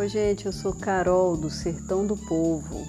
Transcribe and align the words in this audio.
Oi, 0.00 0.08
gente, 0.08 0.46
eu 0.46 0.52
sou 0.52 0.72
Carol 0.72 1.36
do 1.36 1.50
Sertão 1.50 2.06
do 2.06 2.16
Povo, 2.16 2.86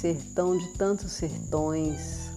sertão 0.00 0.58
de 0.58 0.66
tantos 0.70 1.12
sertões. 1.12 2.28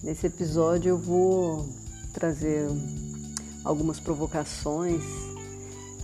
Nesse 0.00 0.28
episódio 0.28 0.90
eu 0.90 0.96
vou 0.96 1.68
trazer 2.12 2.68
algumas 3.64 3.98
provocações, 3.98 5.02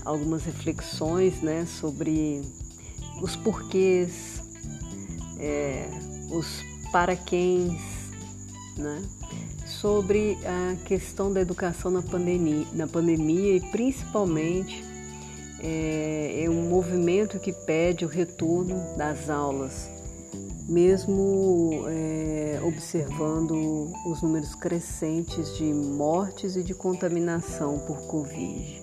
algumas 0.04 0.42
reflexões 0.42 1.40
né, 1.40 1.64
sobre 1.66 2.42
os 3.22 3.36
porquês, 3.36 4.42
é, 5.38 5.88
os 6.32 6.64
para 6.90 7.16
né, 8.76 9.02
sobre 9.66 10.36
a 10.44 10.74
questão 10.84 11.32
da 11.32 11.40
educação 11.40 11.92
na 11.92 12.02
pandemia, 12.02 12.66
na 12.72 12.88
pandemia 12.88 13.54
e 13.54 13.60
principalmente 13.70 14.89
é, 15.62 16.44
é 16.44 16.50
um 16.50 16.68
movimento 16.68 17.38
que 17.38 17.52
pede 17.52 18.04
o 18.04 18.08
retorno 18.08 18.96
das 18.96 19.28
aulas, 19.28 19.88
mesmo 20.68 21.84
é, 21.88 22.60
observando 22.62 23.92
os 24.06 24.22
números 24.22 24.54
crescentes 24.54 25.56
de 25.56 25.64
mortes 25.64 26.56
e 26.56 26.62
de 26.62 26.74
contaminação 26.74 27.78
por 27.80 28.06
Covid. 28.06 28.82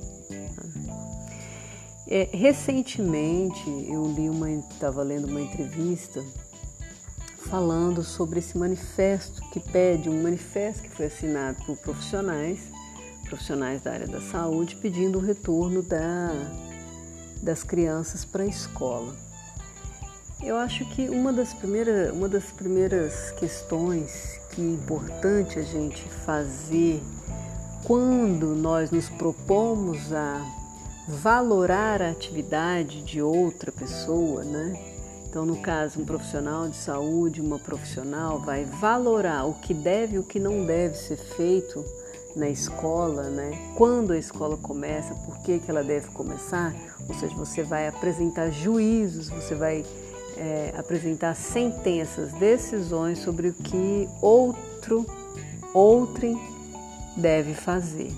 É, 2.09 2.29
recentemente 2.31 3.69
eu 3.89 4.07
li 4.07 4.29
uma, 4.29 4.49
estava 4.49 5.03
lendo 5.03 5.27
uma 5.27 5.41
entrevista 5.41 6.23
falando 7.49 8.03
sobre 8.03 8.39
esse 8.39 8.57
manifesto 8.57 9.41
que 9.49 9.59
pede 9.59 10.09
um 10.09 10.21
manifesto 10.21 10.83
que 10.83 10.89
foi 10.89 11.07
assinado 11.07 11.57
por 11.65 11.77
profissionais, 11.77 12.59
profissionais 13.25 13.81
da 13.81 13.91
área 13.91 14.07
da 14.07 14.21
saúde, 14.21 14.75
pedindo 14.77 15.19
o 15.19 15.21
retorno 15.21 15.81
da 15.81 16.31
das 17.41 17.63
crianças 17.63 18.25
para 18.25 18.43
a 18.43 18.47
escola. 18.47 19.13
Eu 20.41 20.55
acho 20.55 20.85
que 20.91 21.09
uma 21.09 21.33
das, 21.33 21.53
primeiras, 21.53 22.13
uma 22.13 22.29
das 22.29 22.45
primeiras 22.45 23.31
questões 23.31 24.39
que 24.51 24.61
é 24.61 24.65
importante 24.65 25.57
a 25.57 25.63
gente 25.63 26.07
fazer 26.25 27.01
quando 27.83 28.55
nós 28.55 28.91
nos 28.91 29.09
propomos 29.09 30.13
a 30.13 30.45
valorar 31.07 32.01
a 32.01 32.11
atividade 32.11 33.01
de 33.01 33.21
outra 33.21 33.71
pessoa, 33.71 34.43
né? 34.43 34.95
Então, 35.27 35.45
no 35.45 35.57
caso, 35.57 36.01
um 36.01 36.05
profissional 36.05 36.67
de 36.67 36.75
saúde, 36.75 37.41
uma 37.41 37.59
profissional 37.59 38.39
vai 38.39 38.65
valorar 38.65 39.45
o 39.45 39.53
que 39.53 39.73
deve 39.73 40.15
e 40.15 40.19
o 40.19 40.23
que 40.23 40.39
não 40.39 40.65
deve 40.65 40.95
ser 40.95 41.17
feito 41.17 41.83
na 42.37 42.49
escola, 42.49 43.23
né? 43.29 43.73
Quando 43.75 44.13
a 44.13 44.17
escola 44.17 44.55
começa, 44.57 45.13
por 45.15 45.39
que, 45.39 45.59
que 45.59 45.69
ela 45.69 45.83
deve 45.83 46.07
começar? 46.09 46.73
Ou 47.07 47.15
seja, 47.15 47.35
você 47.35 47.63
vai 47.63 47.87
apresentar 47.87 48.51
juízos, 48.51 49.29
você 49.29 49.55
vai 49.55 49.83
é, 50.37 50.73
apresentar 50.77 51.35
sentenças, 51.35 52.31
decisões 52.33 53.19
sobre 53.19 53.49
o 53.49 53.53
que 53.53 54.07
outro, 54.21 55.05
outrem 55.73 56.39
deve 57.15 57.53
fazer. 57.53 58.13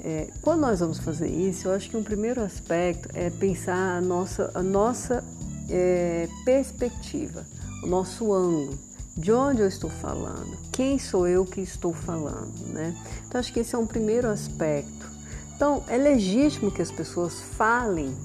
É, 0.00 0.28
quando 0.42 0.60
nós 0.60 0.80
vamos 0.80 0.98
fazer 0.98 1.28
isso, 1.28 1.68
eu 1.68 1.72
acho 1.72 1.90
que 1.90 1.96
um 1.96 2.04
primeiro 2.04 2.40
aspecto 2.40 3.08
é 3.14 3.30
pensar 3.30 3.96
a 3.96 4.00
nossa, 4.00 4.50
a 4.54 4.62
nossa 4.62 5.24
é, 5.68 6.28
perspectiva, 6.44 7.44
o 7.82 7.86
nosso 7.86 8.32
ângulo 8.32 8.87
de 9.18 9.32
onde 9.32 9.60
eu 9.60 9.66
estou 9.66 9.90
falando, 9.90 10.56
quem 10.70 10.96
sou 10.96 11.26
eu 11.26 11.44
que 11.44 11.60
estou 11.60 11.92
falando, 11.92 12.54
né? 12.68 12.94
Então 13.26 13.40
acho 13.40 13.52
que 13.52 13.58
esse 13.58 13.74
é 13.74 13.78
um 13.78 13.86
primeiro 13.86 14.28
aspecto. 14.28 15.10
Então 15.56 15.82
é 15.88 15.96
legítimo 15.96 16.70
que 16.70 16.80
as 16.80 16.92
pessoas 16.92 17.40
falem 17.40 18.16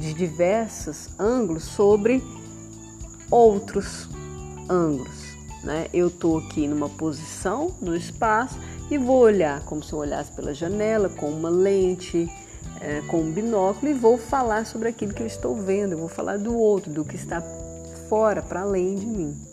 de 0.00 0.12
diversos 0.12 1.08
ângulos 1.16 1.62
sobre 1.62 2.24
outros 3.30 4.08
ângulos, 4.68 5.36
né? 5.62 5.86
Eu 5.94 6.08
estou 6.08 6.38
aqui 6.38 6.66
numa 6.66 6.88
posição 6.88 7.72
no 7.80 7.94
espaço 7.94 8.58
e 8.90 8.98
vou 8.98 9.20
olhar 9.20 9.60
como 9.60 9.80
se 9.80 9.92
eu 9.92 10.00
olhasse 10.00 10.32
pela 10.32 10.52
janela 10.52 11.08
com 11.08 11.30
uma 11.30 11.48
lente, 11.48 12.28
é, 12.80 13.00
com 13.02 13.20
um 13.20 13.30
binóculo 13.30 13.92
e 13.92 13.94
vou 13.94 14.18
falar 14.18 14.66
sobre 14.66 14.88
aquilo 14.88 15.14
que 15.14 15.22
eu 15.22 15.26
estou 15.28 15.54
vendo. 15.54 15.92
Eu 15.92 15.98
vou 15.98 16.08
falar 16.08 16.36
do 16.36 16.58
outro, 16.58 16.92
do 16.92 17.04
que 17.04 17.14
está 17.14 17.40
fora, 18.08 18.42
para 18.42 18.62
além 18.62 18.96
de 18.96 19.06
mim. 19.06 19.46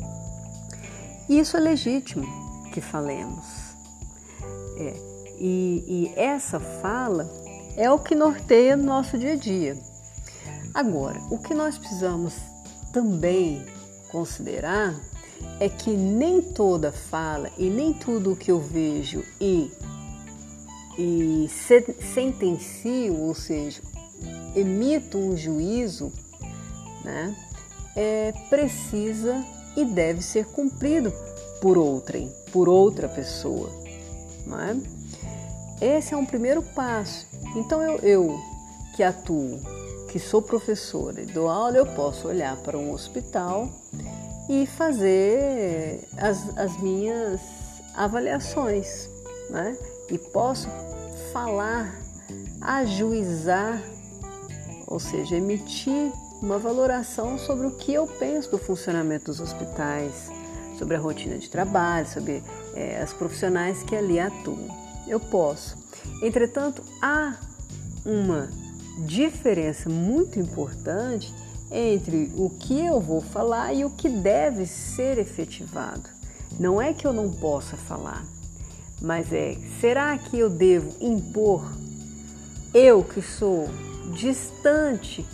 E 1.29 1.39
isso 1.39 1.57
é 1.57 1.59
legítimo 1.59 2.25
que 2.73 2.81
falemos. 2.81 3.45
É, 4.77 4.93
e, 5.37 5.83
e 5.87 6.13
essa 6.19 6.59
fala 6.59 7.29
é 7.75 7.89
o 7.89 7.99
que 7.99 8.15
norteia 8.15 8.75
nosso 8.75 9.17
dia 9.17 9.33
a 9.33 9.37
dia. 9.37 9.77
Agora, 10.73 11.19
o 11.29 11.37
que 11.37 11.53
nós 11.53 11.77
precisamos 11.77 12.33
também 12.91 13.65
considerar 14.11 14.95
é 15.59 15.69
que 15.69 15.91
nem 15.91 16.41
toda 16.41 16.91
fala 16.91 17.49
e 17.57 17.69
nem 17.69 17.93
tudo 17.93 18.33
o 18.33 18.35
que 18.35 18.51
eu 18.51 18.59
vejo 18.59 19.23
e, 19.39 19.71
e 20.97 21.47
sentencio, 22.13 23.19
ou 23.19 23.35
seja, 23.35 23.81
emito 24.55 25.17
um 25.17 25.35
juízo, 25.35 26.11
né, 27.03 27.35
é, 27.95 28.31
precisa 28.49 29.43
e 29.75 29.85
deve 29.85 30.21
ser 30.21 30.45
cumprido 30.45 31.13
por 31.61 31.77
outrem, 31.77 32.31
por 32.51 32.67
outra 32.67 33.07
pessoa. 33.07 33.69
Não 34.45 34.59
é? 34.59 34.75
Esse 35.81 36.13
é 36.13 36.17
um 36.17 36.25
primeiro 36.25 36.61
passo. 36.61 37.27
Então 37.55 37.81
eu, 37.81 37.97
eu 37.99 38.39
que 38.95 39.03
atuo, 39.03 39.59
que 40.09 40.19
sou 40.19 40.41
professora 40.41 41.21
e 41.21 41.25
dou 41.25 41.49
aula, 41.49 41.77
eu 41.77 41.85
posso 41.85 42.27
olhar 42.27 42.55
para 42.57 42.77
um 42.77 42.91
hospital 42.91 43.69
e 44.49 44.65
fazer 44.65 46.07
as, 46.17 46.57
as 46.57 46.79
minhas 46.81 47.41
avaliações, 47.95 49.09
né? 49.49 49.77
E 50.09 50.17
posso 50.17 50.67
falar, 51.31 51.95
ajuizar, 52.61 53.81
ou 54.85 54.99
seja, 54.99 55.37
emitir 55.37 56.11
uma 56.43 56.59
valoração 56.59 57.39
sobre 57.39 57.65
o 57.65 57.71
que 57.71 57.93
eu 57.93 58.05
penso 58.05 58.51
do 58.51 58.57
funcionamento 58.57 59.25
dos 59.25 59.39
hospitais, 59.39 60.29
sobre 60.77 60.97
a 60.97 60.99
rotina 60.99 61.37
de 61.37 61.49
trabalho, 61.49 62.05
sobre 62.05 62.43
é, 62.75 63.01
as 63.01 63.13
profissionais 63.13 63.81
que 63.81 63.95
ali 63.95 64.19
atuam. 64.19 64.67
Eu 65.07 65.21
posso. 65.21 65.77
Entretanto, 66.21 66.83
há 67.01 67.37
uma 68.05 68.49
diferença 69.05 69.89
muito 69.89 70.37
importante 70.37 71.33
entre 71.71 72.29
o 72.35 72.49
que 72.49 72.85
eu 72.85 72.99
vou 72.99 73.21
falar 73.21 73.73
e 73.73 73.85
o 73.85 73.89
que 73.89 74.09
deve 74.09 74.65
ser 74.65 75.17
efetivado. 75.17 76.09
Não 76.59 76.81
é 76.81 76.93
que 76.93 77.07
eu 77.07 77.13
não 77.13 77.31
possa 77.31 77.77
falar, 77.77 78.25
mas 79.01 79.31
é 79.31 79.55
será 79.79 80.17
que 80.17 80.37
eu 80.37 80.49
devo 80.49 80.93
impor 80.99 81.65
eu 82.73 83.03
que 83.03 83.21
sou 83.21 83.69
distante 84.13 85.25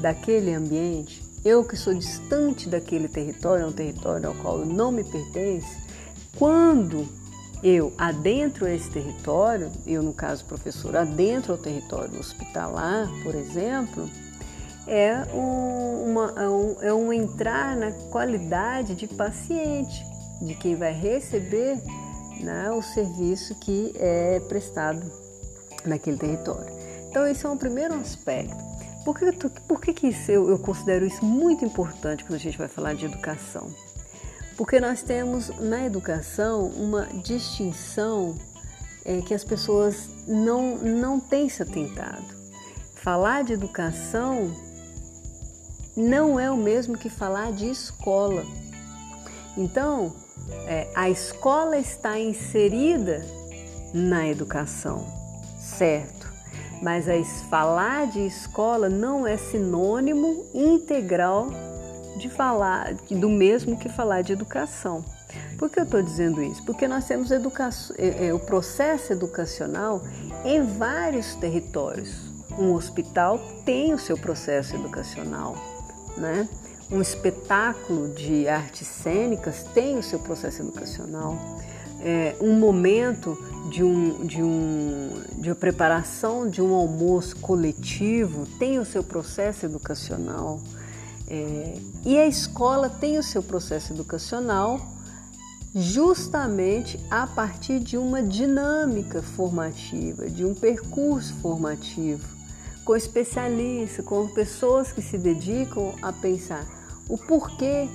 daquele 0.00 0.52
ambiente, 0.54 1.22
eu 1.44 1.64
que 1.64 1.76
sou 1.76 1.94
distante 1.94 2.68
daquele 2.68 3.08
território, 3.08 3.64
é 3.64 3.66
um 3.66 3.72
território 3.72 4.28
ao 4.28 4.34
qual 4.34 4.58
não 4.58 4.92
me 4.92 5.04
pertence, 5.04 5.78
quando 6.36 7.06
eu 7.62 7.92
adentro 7.98 8.66
esse 8.66 8.90
território, 8.90 9.70
eu 9.86 10.02
no 10.02 10.12
caso 10.12 10.44
professor, 10.44 10.96
adentro 10.96 11.52
ao 11.52 11.58
território 11.58 12.18
hospitalar, 12.18 13.08
por 13.22 13.34
exemplo, 13.34 14.08
é 14.86 15.26
um, 15.34 16.10
uma, 16.10 16.34
é 16.36 16.48
um, 16.48 16.76
é 16.82 16.92
um 16.92 17.12
entrar 17.12 17.76
na 17.76 17.92
qualidade 17.92 18.94
de 18.94 19.06
paciente, 19.06 20.04
de 20.40 20.54
quem 20.54 20.74
vai 20.74 20.92
receber 20.92 21.82
né, 22.40 22.70
o 22.70 22.82
serviço 22.82 23.54
que 23.56 23.92
é 23.96 24.40
prestado 24.40 25.02
naquele 25.84 26.16
território. 26.16 26.72
Então, 27.08 27.26
esse 27.26 27.44
é 27.44 27.48
um 27.48 27.56
primeiro 27.56 27.94
aspecto. 27.94 28.69
Por 29.04 29.18
que, 29.18 29.32
por 29.66 29.80
que, 29.80 29.92
que 29.94 30.08
isso, 30.08 30.30
eu, 30.30 30.48
eu 30.50 30.58
considero 30.58 31.06
isso 31.06 31.24
muito 31.24 31.64
importante 31.64 32.24
quando 32.24 32.34
a 32.34 32.38
gente 32.38 32.58
vai 32.58 32.68
falar 32.68 32.94
de 32.94 33.06
educação? 33.06 33.74
Porque 34.56 34.78
nós 34.78 35.02
temos 35.02 35.48
na 35.58 35.86
educação 35.86 36.66
uma 36.66 37.06
distinção 37.06 38.36
é, 39.04 39.22
que 39.22 39.32
as 39.32 39.42
pessoas 39.42 40.08
não, 40.28 40.76
não 40.76 41.18
têm 41.18 41.48
se 41.48 41.62
atentado. 41.62 42.38
Falar 42.94 43.42
de 43.42 43.54
educação 43.54 44.54
não 45.96 46.38
é 46.38 46.50
o 46.50 46.56
mesmo 46.56 46.98
que 46.98 47.08
falar 47.08 47.52
de 47.52 47.70
escola. 47.70 48.44
Então, 49.56 50.14
é, 50.66 50.90
a 50.94 51.08
escola 51.08 51.78
está 51.78 52.18
inserida 52.18 53.24
na 53.92 54.28
educação, 54.28 55.06
certo? 55.58 56.19
Mas 56.82 57.08
a 57.08 57.24
falar 57.48 58.06
de 58.06 58.26
escola 58.26 58.88
não 58.88 59.26
é 59.26 59.36
sinônimo 59.36 60.46
integral 60.54 61.48
de 62.16 62.28
falar 62.28 62.94
do 62.94 63.28
mesmo 63.28 63.76
que 63.76 63.88
falar 63.88 64.22
de 64.22 64.32
educação. 64.32 65.04
Por 65.58 65.70
que 65.70 65.78
eu 65.78 65.84
estou 65.84 66.02
dizendo 66.02 66.42
isso? 66.42 66.62
Porque 66.64 66.88
nós 66.88 67.04
temos 67.04 67.30
educação, 67.30 67.94
é, 67.98 68.28
é, 68.28 68.34
o 68.34 68.38
processo 68.38 69.12
educacional 69.12 70.02
em 70.44 70.62
vários 70.62 71.34
territórios 71.34 72.30
Um 72.58 72.74
hospital 72.74 73.38
tem 73.64 73.94
o 73.94 73.98
seu 73.98 74.18
processo 74.18 74.74
educacional, 74.74 75.54
né? 76.16 76.48
Um 76.90 77.00
espetáculo 77.00 78.08
de 78.08 78.48
artes 78.48 78.88
cênicas 78.88 79.62
tem 79.72 79.96
o 79.96 80.02
seu 80.02 80.18
processo 80.18 80.60
educacional. 80.60 81.38
É, 82.02 82.34
um 82.40 82.54
momento 82.54 83.38
de, 83.70 83.84
um, 83.84 84.26
de, 84.26 84.42
um, 84.42 85.22
de 85.38 85.48
uma 85.48 85.54
preparação 85.54 86.50
de 86.50 86.60
um 86.60 86.74
almoço 86.74 87.36
coletivo 87.36 88.46
tem 88.58 88.78
o 88.78 88.84
seu 88.84 89.02
processo 89.02 89.64
educacional. 89.64 90.60
É, 91.28 91.78
e 92.04 92.18
a 92.18 92.26
escola 92.26 92.90
tem 92.90 93.16
o 93.16 93.22
seu 93.22 93.42
processo 93.42 93.92
educacional 93.92 94.80
justamente 95.72 96.98
a 97.08 97.28
partir 97.28 97.78
de 97.78 97.96
uma 97.96 98.20
dinâmica 98.20 99.22
formativa, 99.22 100.28
de 100.28 100.44
um 100.44 100.52
percurso 100.52 101.32
formativo, 101.34 102.26
com 102.84 102.96
especialistas, 102.96 104.04
com 104.04 104.26
pessoas 104.26 104.90
que 104.90 105.00
se 105.00 105.16
dedicam 105.16 105.94
a 106.02 106.12
pensar 106.12 106.66
o 107.08 107.16
porquê 107.16 107.88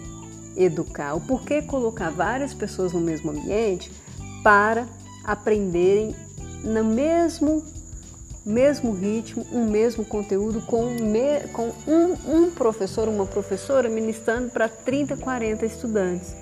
educar, 0.55 1.15
o 1.15 1.19
porquê 1.19 1.61
colocar 1.61 2.09
várias 2.11 2.53
pessoas 2.53 2.93
no 2.93 3.01
mesmo 3.01 3.31
ambiente 3.31 3.91
para 4.41 4.87
aprenderem 5.25 6.15
no 6.63 6.83
mesmo 6.83 7.63
mesmo 8.45 8.93
ritmo, 8.93 9.43
um 9.51 9.65
mesmo 9.65 10.05
conteúdo 10.05 10.61
com, 10.61 10.91
me, 10.91 11.39
com 11.51 11.73
um, 11.87 12.13
um 12.27 12.51
professor, 12.51 13.09
uma 13.09 13.25
professora 13.25 13.89
ministrando 13.89 14.51
para 14.51 14.69
30, 14.69 15.17
40 15.17 15.65
estudantes. 15.65 16.35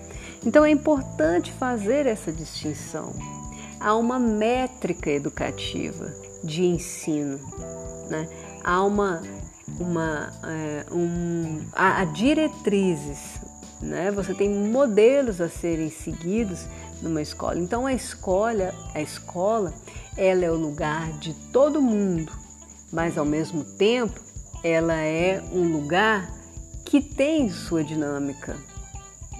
Então 0.45 0.65
é 0.65 0.69
importante 0.69 1.53
fazer 1.53 2.05
essa 2.05 2.31
distinção. 2.31 3.13
Há 3.79 3.95
uma 3.95 4.19
métrica 4.19 5.09
educativa 5.09 6.13
de 6.43 6.65
ensino, 6.65 7.39
né? 8.09 8.27
há 8.63 8.83
uma, 8.83 9.21
uma 9.79 10.29
é, 10.43 10.85
um, 10.91 11.61
há, 11.71 12.01
há 12.01 12.05
diretrizes, 12.05 13.39
né? 13.81 14.11
você 14.11 14.33
tem 14.33 14.49
modelos 14.49 15.39
a 15.39 15.47
serem 15.47 15.89
seguidos 15.89 16.67
numa 17.03 17.21
escola. 17.21 17.59
Então 17.59 17.85
a 17.85 17.93
escola, 17.93 18.73
a 18.93 19.01
escola, 19.01 19.73
ela 20.17 20.45
é 20.45 20.49
o 20.49 20.55
lugar 20.55 21.11
de 21.19 21.33
todo 21.51 21.81
mundo, 21.81 22.31
mas 22.91 23.17
ao 23.17 23.25
mesmo 23.25 23.63
tempo 23.63 24.19
ela 24.63 24.95
é 24.95 25.43
um 25.51 25.71
lugar 25.71 26.31
que 26.85 27.01
tem 27.01 27.49
sua 27.49 27.83
dinâmica, 27.83 28.55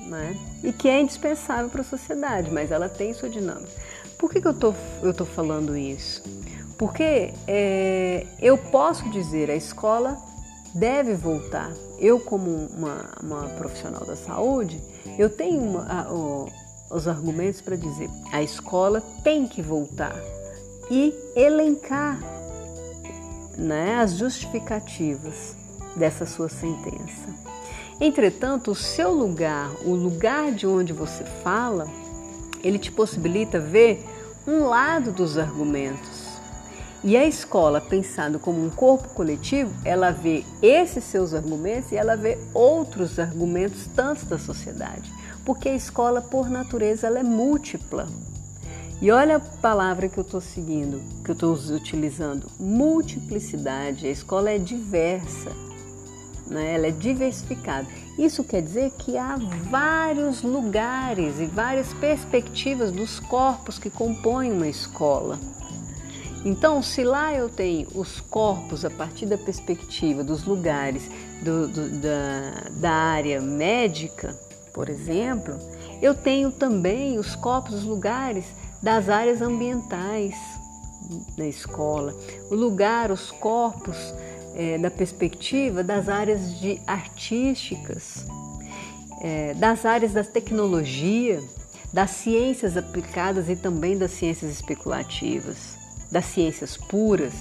né? 0.07 0.37
E 0.63 0.73
que 0.73 0.89
é 0.89 0.99
indispensável 0.99 1.69
para 1.69 1.81
a 1.81 1.85
sociedade, 1.85 2.51
mas 2.51 2.71
ela 2.71 2.89
tem 2.89 3.13
sua 3.13 3.29
dinâmica. 3.29 3.71
Por 4.17 4.29
que, 4.29 4.41
que 4.41 4.47
eu 4.47 4.53
tô, 4.53 4.73
eu 5.01 5.13
tô 5.13 5.25
falando 5.25 5.77
isso? 5.77 6.21
Porque 6.77 7.33
é, 7.47 8.25
eu 8.41 8.57
posso 8.57 9.09
dizer 9.09 9.49
a 9.49 9.55
escola 9.55 10.17
deve 10.73 11.13
voltar. 11.13 11.71
Eu, 11.99 12.19
como 12.19 12.49
uma, 12.49 13.09
uma 13.21 13.47
profissional 13.49 14.05
da 14.05 14.15
saúde, 14.15 14.81
eu 15.17 15.29
tenho 15.29 15.61
uma, 15.61 15.83
a, 15.83 16.11
os 16.93 17.07
argumentos 17.07 17.61
para 17.61 17.75
dizer 17.75 18.09
a 18.31 18.41
escola 18.41 19.01
tem 19.23 19.47
que 19.47 19.61
voltar 19.61 20.15
e 20.89 21.13
elencar 21.35 22.19
né, 23.57 23.95
as 23.95 24.13
justificativas 24.13 25.55
dessa 25.95 26.25
sua 26.25 26.49
sentença. 26.49 27.29
Entretanto, 27.99 28.71
o 28.71 28.75
seu 28.75 29.11
lugar, 29.11 29.71
o 29.85 29.93
lugar 29.93 30.51
de 30.51 30.65
onde 30.65 30.91
você 30.91 31.23
fala, 31.43 31.87
ele 32.63 32.79
te 32.79 32.91
possibilita 32.91 33.59
ver 33.59 34.03
um 34.47 34.65
lado 34.65 35.11
dos 35.11 35.37
argumentos. 35.37 36.23
E 37.03 37.17
a 37.17 37.25
escola, 37.25 37.81
pensando 37.81 38.39
como 38.39 38.63
um 38.63 38.69
corpo 38.69 39.09
coletivo, 39.09 39.73
ela 39.83 40.09
vê 40.09 40.43
esses 40.61 41.03
seus 41.03 41.33
argumentos 41.33 41.91
e 41.91 41.97
ela 41.97 42.15
vê 42.15 42.37
outros 42.53 43.19
argumentos 43.19 43.87
tanto 43.93 44.25
da 44.25 44.39
sociedade, 44.39 45.11
porque 45.45 45.69
a 45.69 45.75
escola, 45.75 46.21
por 46.21 46.49
natureza, 46.49 47.07
ela 47.07 47.19
é 47.19 47.23
múltipla. 47.23 48.07
E 49.01 49.11
olha 49.11 49.37
a 49.37 49.39
palavra 49.39 50.07
que 50.07 50.17
eu 50.17 50.23
estou 50.23 50.39
seguindo, 50.39 51.01
que 51.23 51.31
eu 51.31 51.33
estou 51.33 51.53
utilizando: 51.75 52.47
multiplicidade. 52.59 54.07
A 54.07 54.11
escola 54.11 54.49
é 54.49 54.57
diversa 54.57 55.51
né? 56.47 56.75
ela 56.75 56.87
é 56.87 56.91
diversificada. 56.91 57.87
Isso 58.17 58.43
quer 58.43 58.61
dizer 58.61 58.91
que 58.91 59.17
há 59.17 59.37
vários 59.69 60.41
lugares 60.43 61.39
e 61.39 61.45
várias 61.45 61.93
perspectivas 61.93 62.91
dos 62.91 63.19
corpos 63.19 63.79
que 63.79 63.89
compõem 63.89 64.51
uma 64.51 64.67
escola. 64.67 65.39
Então, 66.45 66.83
se 66.83 67.03
lá 67.03 67.33
eu 67.33 67.47
tenho 67.47 67.87
os 67.95 68.19
corpos 68.19 68.83
a 68.83 68.89
partir 68.89 69.25
da 69.25 69.37
perspectiva 69.37 70.23
dos 70.23 70.43
lugares 70.43 71.09
do, 71.41 71.67
do, 71.69 71.89
da, 72.01 72.69
da 72.71 72.91
área 72.91 73.39
médica, 73.39 74.37
por 74.73 74.89
exemplo, 74.89 75.57
eu 76.01 76.15
tenho 76.15 76.51
também 76.51 77.19
os 77.19 77.35
corpos, 77.35 77.75
os 77.75 77.83
lugares 77.83 78.45
das 78.81 79.07
áreas 79.07 79.41
ambientais 79.41 80.35
na 81.37 81.47
escola, 81.47 82.15
o 82.49 82.55
lugar, 82.55 83.11
os 83.11 83.29
corpos 83.31 84.13
é, 84.55 84.77
da 84.77 84.89
perspectiva 84.89 85.83
das 85.83 86.09
áreas 86.09 86.59
de 86.59 86.81
artísticas, 86.87 88.25
é, 89.21 89.53
das 89.53 89.85
áreas 89.85 90.13
da 90.13 90.23
tecnologia, 90.23 91.41
das 91.91 92.11
ciências 92.11 92.75
aplicadas 92.75 93.49
e 93.49 93.55
também 93.55 93.97
das 93.97 94.11
ciências 94.11 94.51
especulativas, 94.51 95.77
das 96.11 96.25
ciências 96.25 96.75
puras. 96.75 97.33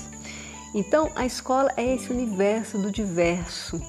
Então, 0.74 1.10
a 1.14 1.24
escola 1.24 1.72
é 1.76 1.94
esse 1.94 2.10
universo 2.10 2.78
do 2.78 2.90
diverso. 2.90 3.80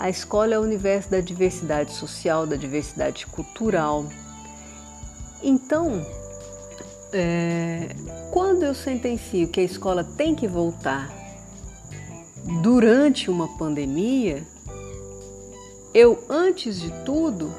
A 0.00 0.08
escola 0.08 0.54
é 0.54 0.58
o 0.58 0.62
universo 0.62 1.10
da 1.10 1.20
diversidade 1.20 1.92
social, 1.92 2.46
da 2.46 2.56
diversidade 2.56 3.26
cultural. 3.26 4.06
Então, 5.42 6.06
é, 7.12 7.94
quando 8.30 8.62
eu 8.62 8.74
sentencio 8.74 9.48
que 9.48 9.60
a 9.60 9.62
escola 9.62 10.02
tem 10.02 10.34
que 10.34 10.48
voltar 10.48 11.12
durante 12.62 13.30
uma 13.30 13.46
pandemia, 13.58 14.42
eu, 15.92 16.24
antes 16.30 16.80
de 16.80 16.90
tudo, 17.04 17.54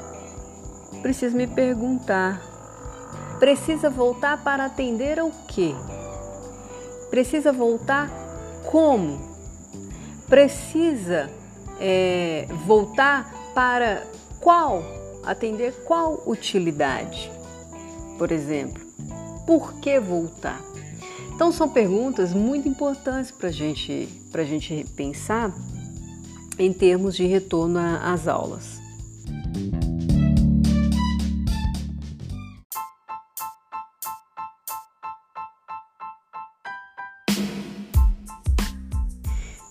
preciso 1.03 1.37
me 1.37 1.45
perguntar: 1.45 2.41
precisa 3.37 3.87
voltar 3.87 4.43
para 4.43 4.65
atender 4.65 5.19
ao 5.19 5.29
quê? 5.47 5.75
Precisa 7.11 7.53
voltar 7.53 8.09
como? 8.65 9.29
Precisa 10.27 11.29
é, 11.81 12.45
voltar 12.65 13.33
para 13.55 14.07
qual? 14.39 14.83
Atender 15.23 15.73
qual 15.85 16.21
utilidade? 16.27 17.31
Por 18.17 18.31
exemplo, 18.31 18.81
por 19.47 19.73
que 19.79 19.99
voltar? 19.99 20.61
Então, 21.33 21.51
são 21.51 21.67
perguntas 21.67 22.33
muito 22.33 22.69
importantes 22.69 23.31
para 23.31 23.49
gente, 23.49 24.07
a 24.31 24.43
gente 24.43 24.85
pensar 24.95 25.51
em 26.59 26.71
termos 26.71 27.15
de 27.15 27.25
retorno 27.25 27.79
às 27.79 28.27
aulas. 28.27 28.79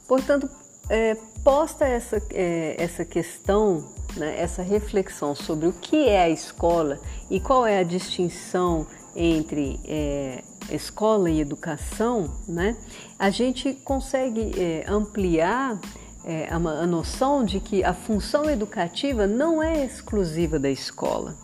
Portanto, 0.09 0.51
é, 0.91 1.17
posta 1.45 1.87
essa, 1.87 2.21
é, 2.33 2.75
essa 2.77 3.05
questão, 3.05 3.89
né, 4.17 4.39
essa 4.39 4.61
reflexão 4.61 5.35
sobre 5.37 5.69
o 5.69 5.73
que 5.73 6.09
é 6.09 6.25
a 6.25 6.29
escola 6.29 7.01
e 7.31 7.39
qual 7.39 7.65
é 7.65 7.79
a 7.79 7.85
distinção 7.85 8.87
entre 9.15 9.79
é, 9.87 10.43
escola 10.71 11.31
e 11.31 11.41
educação, 11.41 12.31
né, 12.47 12.77
a 13.19 13.31
gente 13.31 13.73
consegue 13.73 14.53
é, 14.61 14.85
ampliar 14.89 15.81
é, 16.25 16.49
a, 16.51 16.57
a 16.57 16.87
noção 16.87 17.45
de 17.45 17.61
que 17.61 17.85
a 17.85 17.95
função 17.95 18.51
educativa 18.51 19.27
não 19.27 19.63
é 19.63 19.85
exclusiva 19.85 20.59
da 20.59 20.69
escola. 20.69 21.37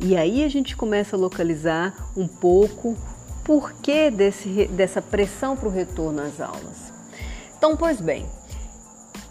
E 0.00 0.16
aí 0.16 0.44
a 0.44 0.48
gente 0.48 0.76
começa 0.76 1.14
a 1.14 1.18
localizar 1.18 2.10
um 2.16 2.26
pouco 2.26 2.96
por 3.44 3.72
que 3.74 4.10
desse, 4.10 4.66
dessa 4.66 5.00
pressão 5.00 5.56
para 5.56 5.68
o 5.68 5.70
retorno 5.70 6.20
às 6.20 6.40
aulas. 6.40 6.92
Então, 7.56 7.76
pois 7.76 8.00
bem, 8.00 8.26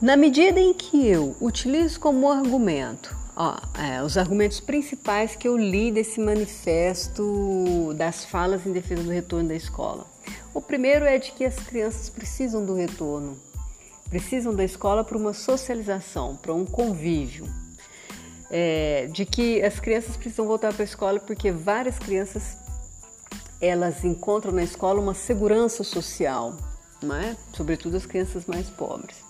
na 0.05 0.15
medida 0.15 0.59
em 0.59 0.71
que 0.71 1.07
eu 1.07 1.35
utilizo 1.41 1.99
como 1.99 2.31
argumento 2.31 3.17
Ó, 3.35 3.57
é, 3.73 4.03
os 4.03 4.17
argumentos 4.17 4.59
principais 4.59 5.35
que 5.35 5.47
eu 5.47 5.57
li 5.57 5.91
desse 5.91 6.21
manifesto 6.21 7.91
das 7.95 8.23
falas 8.23 8.67
em 8.67 8.71
defesa 8.71 9.01
do 9.01 9.09
retorno 9.09 9.49
da 9.49 9.55
escola. 9.55 10.05
O 10.53 10.61
primeiro 10.61 11.05
é 11.05 11.17
de 11.17 11.31
que 11.31 11.43
as 11.43 11.55
crianças 11.55 12.07
precisam 12.07 12.63
do 12.63 12.75
retorno, 12.75 13.35
precisam 14.07 14.55
da 14.55 14.63
escola 14.63 15.03
para 15.03 15.17
uma 15.17 15.33
socialização, 15.33 16.37
para 16.37 16.53
um 16.53 16.65
convívio. 16.65 17.47
É, 18.51 19.09
de 19.11 19.25
que 19.25 19.61
as 19.63 19.79
crianças 19.79 20.15
precisam 20.15 20.45
voltar 20.45 20.71
para 20.71 20.83
a 20.83 20.85
escola 20.85 21.19
porque 21.19 21.51
várias 21.51 21.97
crianças 21.97 22.55
elas 23.59 24.05
encontram 24.05 24.53
na 24.53 24.63
escola 24.63 25.01
uma 25.01 25.15
segurança 25.15 25.83
social, 25.83 26.55
é? 27.03 27.35
sobretudo 27.53 27.97
as 27.97 28.05
crianças 28.05 28.45
mais 28.45 28.69
pobres. 28.69 29.24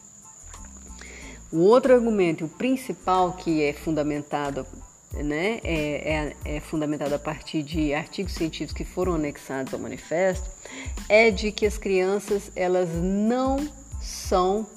O 1.56 1.60
outro 1.60 1.94
argumento, 1.94 2.44
o 2.44 2.50
principal 2.50 3.32
que 3.32 3.64
é 3.64 3.72
fundamentado, 3.72 4.68
né, 5.14 5.62
é, 5.64 6.34
é, 6.44 6.56
é, 6.58 6.60
fundamentado 6.60 7.16
a 7.16 7.18
partir 7.18 7.64
de 7.64 7.94
artigos 7.94 8.34
científicos 8.34 8.74
que 8.74 8.84
foram 8.84 9.16
anexados 9.16 9.74
ao 9.74 9.80
manifesto, 9.80 10.50
é 11.08 11.32
de 11.32 11.54
que 11.54 11.66
as 11.66 11.78
crianças 11.78 12.52
elas 12.58 12.90
não 13.02 13.66
são 14.02 14.68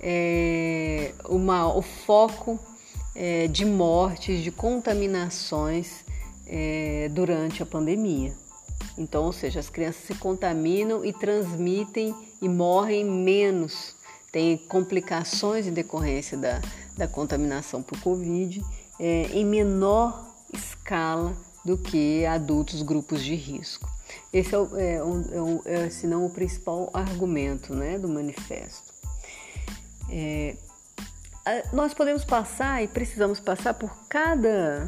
é, 0.00 1.12
uma, 1.28 1.72
o 1.72 1.82
foco 1.82 2.58
é, 3.14 3.46
de 3.46 3.64
mortes, 3.64 4.42
de 4.42 4.50
contaminações 4.50 6.04
é, 6.48 7.08
durante 7.12 7.62
a 7.62 7.66
pandemia. 7.66 8.32
Então, 8.98 9.22
ou 9.22 9.32
seja, 9.32 9.60
as 9.60 9.70
crianças 9.70 10.02
se 10.02 10.14
contaminam 10.16 11.04
e 11.04 11.12
transmitem 11.12 12.12
e 12.42 12.48
morrem 12.48 13.04
menos, 13.04 13.93
têm 14.34 14.56
complicações 14.56 15.64
em 15.64 15.72
decorrência 15.72 16.36
da, 16.36 16.60
da 16.96 17.06
contaminação 17.06 17.80
por 17.80 18.00
Covid 18.00 18.60
é, 18.98 19.26
em 19.26 19.44
menor 19.44 20.26
escala 20.52 21.36
do 21.64 21.78
que 21.78 22.26
adultos 22.26 22.82
grupos 22.82 23.22
de 23.22 23.36
risco. 23.36 23.88
Esse 24.32 24.52
é, 24.52 24.58
o, 24.58 24.76
é, 24.76 24.98
é, 25.66 25.84
é 25.84 25.90
se 25.90 26.08
não 26.08 26.26
o 26.26 26.30
principal 26.30 26.90
argumento 26.92 27.72
né, 27.76 27.96
do 27.96 28.08
manifesto. 28.08 28.92
É, 30.10 30.56
nós 31.72 31.94
podemos 31.94 32.24
passar 32.24 32.82
e 32.82 32.88
precisamos 32.88 33.38
passar 33.38 33.74
por 33.74 33.96
cada 34.08 34.84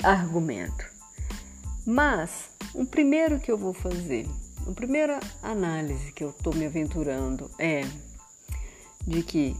argumento. 0.00 0.84
Mas 1.84 2.50
o 2.72 2.86
primeiro 2.86 3.40
que 3.40 3.50
eu 3.50 3.58
vou 3.58 3.74
fazer, 3.74 4.28
a 4.66 4.72
primeira 4.72 5.18
análise 5.42 6.12
que 6.12 6.22
eu 6.22 6.30
estou 6.30 6.54
me 6.54 6.64
aventurando 6.64 7.50
é 7.58 7.84
de 9.06 9.22
que 9.22 9.56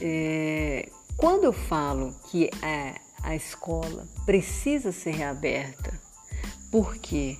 é, 0.00 0.88
quando 1.16 1.44
eu 1.44 1.52
falo 1.52 2.14
que 2.30 2.50
a, 2.62 3.28
a 3.30 3.36
escola 3.36 4.06
precisa 4.26 4.92
ser 4.92 5.12
reaberta 5.12 5.92
porque 6.70 7.38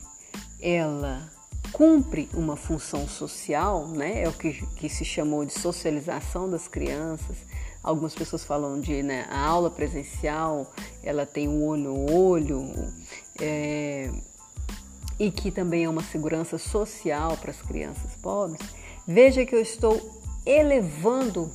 ela 0.61 1.31
cumpre 1.73 2.28
uma 2.35 2.54
função 2.54 3.09
social, 3.09 3.88
né? 3.88 4.23
É 4.23 4.28
o 4.28 4.33
que, 4.33 4.64
que 4.76 4.88
se 4.88 5.04
chamou 5.04 5.45
de 5.45 5.52
socialização 5.52 6.49
das 6.49 6.69
crianças. 6.69 7.37
Algumas 7.83 8.14
pessoas 8.14 8.45
falam 8.45 8.78
de 8.78 9.02
né, 9.02 9.26
a 9.28 9.40
aula 9.40 9.71
presencial, 9.71 10.71
ela 11.02 11.26
tem 11.26 11.49
um 11.49 11.64
olho 11.64 11.83
no 11.83 12.12
olho, 12.12 12.73
é, 13.40 14.09
e 15.19 15.33
que 15.33 15.50
também 15.50 15.85
é 15.85 15.88
uma 15.88 16.02
segurança 16.02 16.59
social 16.59 17.37
para 17.38 17.50
as 17.50 17.61
crianças 17.61 18.14
pobres. 18.23 18.61
Veja 19.07 19.45
que 19.45 19.54
eu 19.54 19.61
estou 19.61 20.22
elevando 20.44 21.50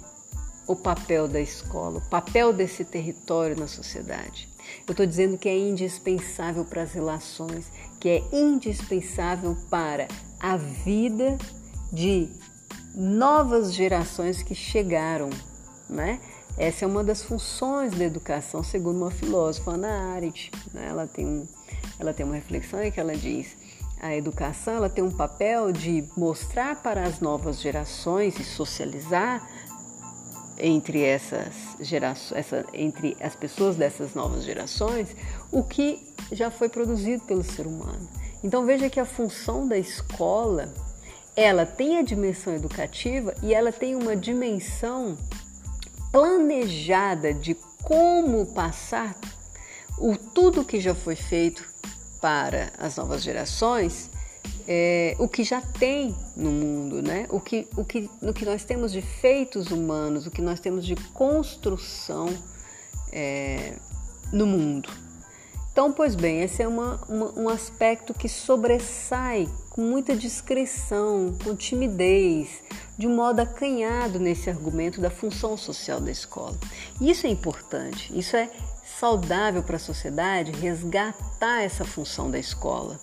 o 0.68 0.76
papel 0.76 1.28
da 1.28 1.40
escola, 1.40 2.00
o 2.00 2.10
papel 2.10 2.52
desse 2.52 2.84
território 2.84 3.58
na 3.58 3.68
sociedade. 3.68 4.50
Eu 4.86 4.92
estou 4.92 5.06
dizendo 5.06 5.38
que 5.38 5.48
é 5.48 5.58
indispensável 5.58 6.66
para 6.66 6.84
as 6.84 6.92
relações, 6.92 7.72
que 8.00 8.10
é 8.10 8.24
indispensável 8.34 9.56
para 9.70 10.08
a 10.40 10.58
vida 10.58 11.38
de 11.92 12.30
novas 12.94 13.74
gerações 13.74 14.44
que 14.44 14.54
chegaram, 14.54 15.30
né? 15.90 16.20
Essa 16.58 16.86
é 16.86 16.88
uma 16.88 17.04
das 17.04 17.22
funções 17.22 17.94
da 17.94 18.04
educação, 18.04 18.64
segundo 18.64 18.98
uma 18.98 19.12
filósofa, 19.12 19.72
Ana 19.72 20.16
Arendt. 20.16 20.50
Né? 20.74 20.88
Ela, 20.90 21.06
tem 21.06 21.24
um, 21.24 21.48
ela 22.00 22.14
tem 22.14 22.26
uma 22.26 22.34
reflexão 22.34 22.82
em 22.82 22.92
que 22.92 23.00
ela 23.00 23.16
diz 23.16 23.56
a 24.00 24.16
educação 24.16 24.76
ela 24.76 24.90
tem 24.90 25.04
um 25.04 25.12
papel 25.12 25.72
de 25.72 26.04
mostrar 26.16 26.82
para 26.82 27.04
as 27.04 27.20
novas 27.20 27.60
gerações 27.60 28.40
e 28.40 28.44
socializar 28.44 29.48
entre 30.60 31.04
essas 31.04 31.54
gerações, 31.80 32.40
essa, 32.40 32.66
entre 32.74 33.16
as 33.20 33.36
pessoas 33.36 33.76
dessas 33.76 34.14
novas 34.14 34.44
gerações, 34.44 35.16
o 35.52 35.64
que 35.64 36.14
já 36.32 36.50
foi 36.50 36.68
produzido 36.70 37.24
pelo 37.26 37.44
ser 37.44 37.68
humano. 37.68 38.08
Então 38.44 38.66
veja 38.66 38.90
que 38.90 39.00
a 39.00 39.06
função 39.06 39.68
da 39.68 39.78
escola, 39.78 40.74
ela 41.36 41.66
tem 41.66 41.98
a 41.98 42.02
dimensão 42.02 42.54
educativa 42.54 43.34
e 43.44 43.54
ela 43.54 43.72
tem 43.72 43.96
uma 43.96 44.16
dimensão 44.16 45.18
planejada 46.12 47.34
de 47.34 47.56
como 47.84 48.46
passar 48.48 49.16
o 50.00 50.16
tudo 50.16 50.66
que 50.66 50.80
já 50.80 50.94
foi 50.94 51.16
feito 51.16 51.64
para 52.20 52.72
as 52.78 52.96
novas 52.96 53.24
gerações 53.24 54.10
é, 54.68 55.16
o 55.18 55.28
que 55.28 55.44
já 55.44 55.62
tem 55.62 56.16
no 56.36 56.52
mundo, 56.52 57.02
né? 57.02 57.26
o, 57.30 57.40
que, 57.40 57.68
o, 57.78 57.86
que, 57.86 58.10
o 58.22 58.34
que 58.34 58.46
nós 58.46 58.64
temos 58.64 58.92
de 58.92 59.02
feitos 59.02 59.72
humanos, 59.72 60.28
o 60.28 60.32
que 60.32 60.42
nós 60.42 60.60
temos 60.60 60.86
de 60.86 60.96
construção 61.14 62.28
é, 63.12 63.76
no 64.32 64.46
mundo. 64.46 64.90
Então, 65.72 65.94
pois 65.94 66.16
bem, 66.16 66.42
esse 66.42 66.64
é 66.64 66.68
uma, 66.68 67.00
uma, 67.08 67.40
um 67.40 67.50
aspecto 67.50 68.14
que 68.14 68.28
sobressai 68.28 69.48
com 69.70 69.82
muita 69.82 70.16
discrição, 70.16 71.36
com 71.44 71.56
timidez, 71.56 72.64
de 72.98 73.06
um 73.06 73.16
modo 73.16 73.42
acanhado 73.42 74.20
nesse 74.20 74.50
argumento 74.50 75.00
da 75.00 75.12
função 75.12 75.56
social 75.56 76.02
da 76.02 76.10
escola. 76.10 76.58
Isso 77.00 77.28
é 77.28 77.30
importante, 77.30 78.12
isso 78.18 78.36
é 78.36 78.50
saudável 79.00 79.62
para 79.62 79.76
a 79.76 79.80
sociedade 79.80 80.52
resgatar 80.52 81.62
essa 81.62 81.86
função 81.86 82.32
da 82.32 82.40
escola. 82.40 83.00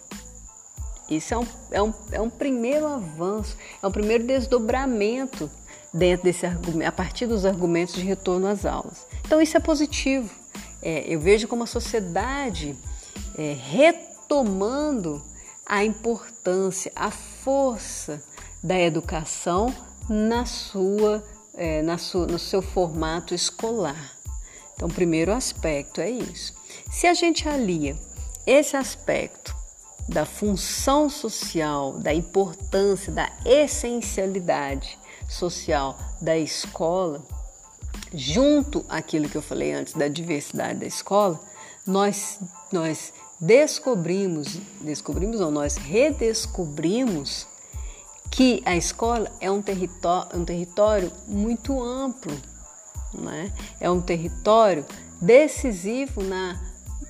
Isso 1.08 1.34
é 1.34 1.38
um, 1.38 1.46
é, 1.70 1.82
um, 1.82 1.94
é 2.12 2.20
um 2.20 2.30
primeiro 2.30 2.86
avanço, 2.86 3.56
é 3.82 3.86
um 3.86 3.92
primeiro 3.92 4.24
desdobramento 4.24 5.50
dentro 5.92 6.24
desse 6.24 6.46
a 6.46 6.92
partir 6.92 7.26
dos 7.26 7.44
argumentos 7.44 7.94
de 7.94 8.02
retorno 8.02 8.46
às 8.46 8.64
aulas. 8.64 9.06
Então 9.24 9.40
isso 9.40 9.56
é 9.56 9.60
positivo. 9.60 10.30
É, 10.82 11.04
eu 11.06 11.20
vejo 11.20 11.46
como 11.46 11.62
a 11.62 11.66
sociedade 11.66 12.76
é, 13.36 13.52
retomando 13.52 15.22
a 15.64 15.84
importância, 15.84 16.90
a 16.96 17.10
força 17.10 18.22
da 18.62 18.78
educação 18.78 19.74
na 20.08 20.44
sua, 20.44 21.22
é, 21.54 21.82
na 21.82 21.98
sua, 21.98 22.26
no 22.26 22.38
seu 22.38 22.60
formato 22.60 23.34
escolar. 23.34 24.13
Então, 24.74 24.88
o 24.88 24.92
primeiro 24.92 25.32
aspecto 25.32 26.00
é 26.00 26.10
isso. 26.10 26.54
Se 26.90 27.06
a 27.06 27.14
gente 27.14 27.48
alia 27.48 27.96
esse 28.46 28.76
aspecto 28.76 29.54
da 30.08 30.26
função 30.26 31.08
social, 31.08 31.98
da 31.98 32.12
importância, 32.12 33.12
da 33.12 33.30
essencialidade 33.44 34.98
social 35.28 35.98
da 36.20 36.36
escola, 36.36 37.22
junto 38.12 38.84
àquilo 38.88 39.28
que 39.28 39.36
eu 39.36 39.42
falei 39.42 39.72
antes 39.72 39.94
da 39.94 40.08
diversidade 40.08 40.80
da 40.80 40.86
escola, 40.86 41.40
nós, 41.86 42.38
nós 42.72 43.12
descobrimos, 43.40 44.58
descobrimos 44.80 45.40
ou 45.40 45.50
nós 45.50 45.76
redescobrimos 45.76 47.46
que 48.30 48.62
a 48.64 48.76
escola 48.76 49.30
é 49.40 49.50
um 49.50 49.62
território, 49.62 50.38
um 50.38 50.44
território 50.44 51.12
muito 51.26 51.82
amplo, 51.82 52.36
né? 53.18 53.52
é 53.80 53.90
um 53.90 54.00
território 54.00 54.84
decisivo 55.20 56.22
na, 56.22 56.60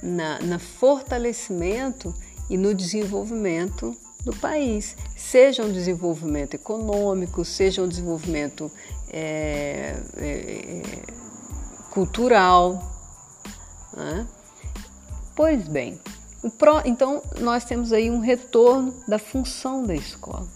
na, 0.03 0.39
na 0.41 0.59
fortalecimento 0.59 2.15
e 2.49 2.57
no 2.57 2.75
desenvolvimento 2.75 3.97
do 4.25 4.35
país, 4.37 4.97
seja 5.17 5.63
um 5.63 5.71
desenvolvimento 5.71 6.55
econômico, 6.55 7.45
seja 7.45 7.83
um 7.83 7.89
desenvolvimento 7.89 8.71
é, 9.11 9.97
é, 10.17 10.27
é, 10.27 10.83
cultural. 11.91 12.83
Né? 13.95 14.27
Pois 15.37 15.69
bem, 15.69 16.01
pro, 16.59 16.81
então 16.85 17.23
nós 17.39 17.65
temos 17.65 17.93
aí 17.93 18.11
um 18.11 18.21
retorno 18.21 18.95
da 19.07 19.19
função 19.19 19.85
da 19.85 19.95
escola. 19.95 20.49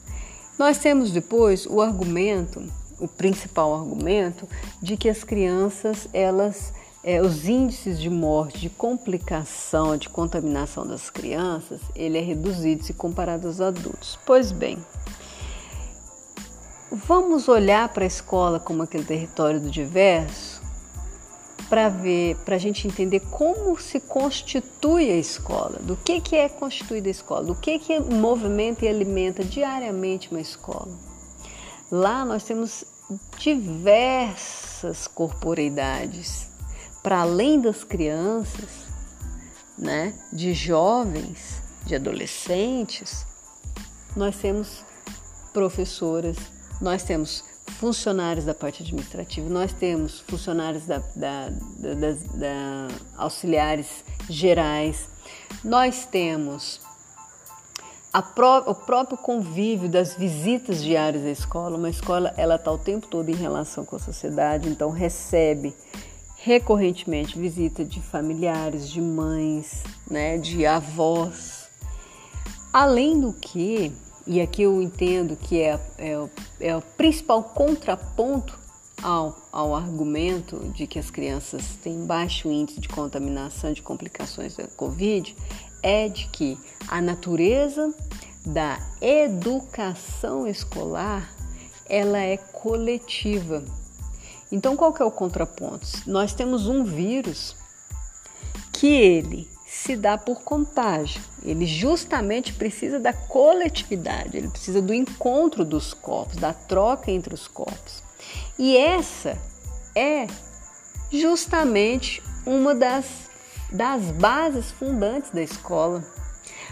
Nós 0.59 0.79
temos 0.79 1.11
depois 1.11 1.67
o 1.67 1.81
argumento, 1.81 2.63
o 2.99 3.09
principal 3.09 3.75
argumento, 3.75 4.49
de 4.83 4.97
que 4.97 5.09
as 5.09 5.25
crianças 5.25 6.09
elas 6.13 6.73
é, 7.03 7.21
os 7.23 7.49
índices 7.49 7.99
de 8.01 8.11
morte, 8.11 8.61
de 8.61 8.71
complicação, 8.71 9.97
de 9.97 10.09
contaminação 10.09 10.87
das 10.87 11.09
crianças, 11.09 11.81
ele 11.95 12.19
é 12.19 12.21
reduzido 12.21 12.85
se 12.85 12.93
comparado 12.93 13.47
aos 13.47 13.61
adultos. 13.61 14.19
Pois 14.27 14.51
bem, 14.53 14.79
vamos 16.91 17.49
olhar 17.49 17.89
para 17.91 18.05
a 18.05 18.07
escola 18.07 18.59
como 18.59 18.83
aquele 18.83 19.05
território 19.05 19.61
do 19.61 19.71
diverso 19.71 20.61
para 21.69 21.89
ver, 21.89 22.37
para 22.45 22.57
a 22.57 22.59
gente 22.59 22.87
entender 22.87 23.21
como 23.31 23.79
se 23.79 24.01
constitui 24.01 25.11
a 25.11 25.17
escola, 25.17 25.79
do 25.81 25.97
que, 25.97 26.21
que 26.21 26.35
é 26.35 26.49
constituída 26.49 27.09
a 27.09 27.11
escola, 27.11 27.45
do 27.45 27.55
que, 27.55 27.79
que 27.79 28.01
movimenta 28.01 28.85
e 28.85 28.89
alimenta 28.89 29.45
diariamente 29.45 30.31
uma 30.31 30.41
escola. 30.41 31.08
Lá 31.91 32.25
nós 32.25 32.45
temos 32.45 32.85
diversas 33.39 35.07
corporeidades, 35.07 36.49
para 37.03 37.21
além 37.21 37.61
das 37.61 37.83
crianças, 37.85 38.69
né, 39.79 40.15
de 40.33 40.53
jovens, 40.53 41.63
de 41.87 41.95
adolescentes, 41.95 43.25
nós 44.15 44.37
temos 44.37 44.85
professoras, 45.53 46.37
nós 46.81 47.03
temos 47.03 47.45
funcionários 47.79 48.45
da 48.45 48.55
parte 48.55 48.83
administrativa, 48.83 49.49
nós 49.49 49.73
temos 49.73 50.21
funcionários 50.21 50.85
da, 50.85 50.99
da, 51.15 51.49
da, 51.49 52.13
da 52.35 52.89
auxiliares 53.17 54.05
gerais, 54.29 55.09
nós 55.65 56.05
temos 56.05 56.81
Pró 58.35 58.65
o 58.67 58.75
próprio 58.75 59.19
convívio 59.19 59.89
das 59.89 60.15
visitas 60.15 60.83
diárias 60.83 61.25
à 61.25 61.31
escola. 61.31 61.77
Uma 61.77 61.91
escola 61.91 62.33
ela 62.37 62.57
está 62.57 62.73
o 62.73 62.79
tempo 62.79 63.07
todo 63.07 63.29
em 63.29 63.35
relação 63.35 63.85
com 63.85 63.97
a 63.97 63.99
sociedade, 63.99 64.69
então 64.69 64.91
recebe 64.91 65.75
recorrentemente 66.37 67.39
visita 67.39 67.85
de 67.85 68.01
familiares, 68.01 68.89
de 68.89 69.01
mães, 69.01 69.83
né, 70.11 70.39
de 70.39 70.65
avós. 70.65 71.69
Além 72.73 73.21
do 73.21 73.33
que 73.33 73.93
e 74.29 74.43
aqui 74.43 74.61
eu 74.61 74.83
entendo 74.83 75.37
que 75.37 75.59
é, 75.59 75.81
é, 75.97 76.29
é 76.61 76.77
o 76.77 76.83
principal 76.83 77.43
contraponto 77.43 78.59
ao, 79.03 79.35
ao 79.51 79.75
argumento 79.75 80.59
de 80.75 80.87
que 80.87 80.99
as 80.99 81.11
crianças 81.11 81.65
têm 81.83 82.05
baixo 82.05 82.51
índice 82.51 82.79
de 82.79 82.89
contaminação 82.89 83.73
de 83.73 83.81
complicações 83.81 84.55
da 84.55 84.67
Covid, 84.67 85.35
é 85.83 86.09
de 86.09 86.29
que 86.29 86.59
a 86.89 87.01
natureza 87.01 87.95
da 88.45 88.79
educação 89.01 90.47
escolar 90.47 91.31
ela 91.89 92.19
é 92.19 92.37
coletiva. 92.37 93.65
Então 94.51 94.77
qual 94.77 94.93
que 94.93 95.03
é 95.03 95.05
o 95.05 95.11
contraponto? 95.11 95.87
Nós 96.07 96.33
temos 96.33 96.67
um 96.67 96.85
vírus 96.85 97.57
que 98.73 98.87
ele 98.87 99.49
se 99.69 99.95
dá 99.97 100.17
por 100.17 100.43
contágio. 100.43 101.21
Ele 101.45 101.67
justamente 101.67 102.55
precisa 102.55 102.99
da 102.99 103.13
coletividade, 103.13 104.37
ele 104.37 104.49
precisa 104.49 104.81
do 104.81 104.95
encontro 104.95 105.65
dos 105.65 105.93
corpos, 105.93 106.37
da 106.37 106.55
troca 106.55 107.11
entre 107.11 107.35
os 107.35 107.47
corpos. 107.47 108.03
E 108.59 108.77
essa 108.77 109.39
é 109.95 110.27
justamente 111.13 112.23
uma 112.47 112.75
das, 112.75 113.28
das 113.71 114.11
bases 114.13 114.71
fundantes 114.71 115.31
da 115.31 115.43
escola. 115.43 116.05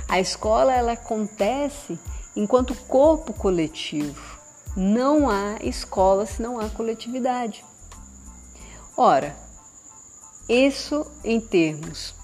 A 0.09 0.21
escola 0.21 0.73
ela 0.73 0.93
acontece 0.93 1.99
enquanto 2.35 2.75
corpo 2.75 3.33
coletivo. 3.33 4.37
Não 4.77 5.29
há 5.29 5.57
escola 5.63 6.27
se 6.27 6.41
não 6.41 6.61
há 6.61 6.69
coletividade. 6.69 7.65
Ora, 8.97 9.37
isso 10.49 11.07
em 11.25 11.41
termos 11.41 12.15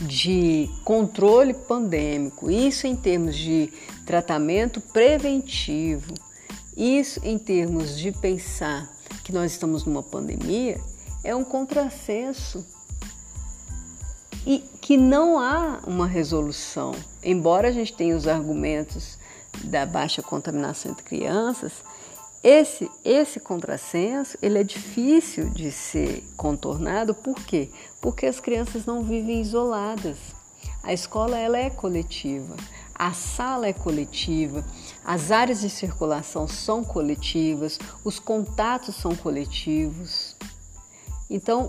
de 0.00 0.70
controle 0.84 1.52
pandêmico, 1.52 2.50
isso 2.50 2.86
em 2.86 2.96
termos 2.96 3.36
de 3.36 3.72
tratamento 4.06 4.80
preventivo, 4.80 6.14
isso 6.76 7.20
em 7.22 7.38
termos 7.38 7.98
de 7.98 8.10
pensar 8.10 8.90
que 9.22 9.32
nós 9.32 9.52
estamos 9.52 9.84
numa 9.84 10.02
pandemia, 10.02 10.80
é 11.22 11.36
um 11.36 11.44
contrassenso 11.44 12.66
e 14.46 14.60
que 14.80 14.96
não 14.96 15.38
há 15.38 15.80
uma 15.86 16.06
resolução. 16.06 16.94
Embora 17.22 17.68
a 17.68 17.72
gente 17.72 17.92
tenha 17.92 18.16
os 18.16 18.26
argumentos 18.26 19.18
da 19.64 19.84
baixa 19.84 20.22
contaminação 20.22 20.92
entre 20.92 21.04
crianças, 21.04 21.72
esse, 22.42 22.90
esse 23.04 23.38
contrassenso 23.38 24.38
ele 24.40 24.58
é 24.58 24.64
difícil 24.64 25.50
de 25.50 25.70
ser 25.70 26.24
contornado, 26.36 27.14
por 27.14 27.36
quê? 27.36 27.70
Porque 28.00 28.24
as 28.24 28.40
crianças 28.40 28.86
não 28.86 29.02
vivem 29.02 29.42
isoladas. 29.42 30.16
A 30.82 30.94
escola 30.94 31.38
ela 31.38 31.58
é 31.58 31.68
coletiva, 31.68 32.56
a 32.94 33.12
sala 33.12 33.66
é 33.66 33.72
coletiva, 33.72 34.64
as 35.04 35.30
áreas 35.30 35.60
de 35.60 35.68
circulação 35.68 36.48
são 36.48 36.82
coletivas, 36.82 37.78
os 38.02 38.18
contatos 38.18 38.96
são 38.96 39.14
coletivos. 39.14 40.34
Então, 41.28 41.68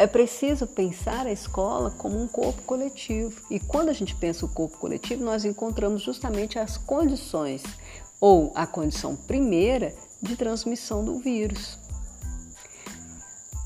é 0.00 0.06
preciso 0.06 0.66
pensar 0.66 1.26
a 1.26 1.32
escola 1.32 1.90
como 1.90 2.18
um 2.18 2.26
corpo 2.26 2.62
coletivo. 2.62 3.42
E 3.50 3.60
quando 3.60 3.90
a 3.90 3.92
gente 3.92 4.14
pensa 4.14 4.46
o 4.46 4.48
corpo 4.48 4.78
coletivo, 4.78 5.22
nós 5.22 5.44
encontramos 5.44 6.00
justamente 6.00 6.58
as 6.58 6.78
condições 6.78 7.62
ou 8.18 8.50
a 8.54 8.66
condição 8.66 9.14
primeira 9.14 9.94
de 10.22 10.36
transmissão 10.36 11.04
do 11.04 11.18
vírus. 11.18 11.78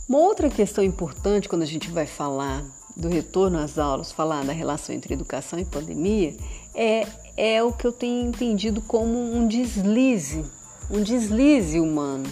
Uma 0.09 0.19
outra 0.19 0.51
questão 0.51 0.83
importante 0.83 1.49
quando 1.49 1.63
a 1.63 1.67
gente 1.67 1.89
vai 1.89 2.05
falar 2.05 2.65
do 2.97 3.09
retorno 3.09 3.59
às 3.59 3.79
aulas, 3.79 4.11
falar 4.11 4.45
da 4.45 4.53
relação 4.53 4.93
entre 4.93 5.15
educação 5.15 5.57
e 5.61 5.65
pandemia, 5.65 6.37
é, 6.75 7.07
é 7.37 7.63
o 7.63 7.73
que 7.73 7.87
eu 7.87 7.93
tenho 7.93 8.27
entendido 8.27 8.81
como 8.81 9.17
um 9.17 9.47
deslize, 9.47 10.45
um 10.91 11.01
deslize 11.01 11.79
humano, 11.79 12.29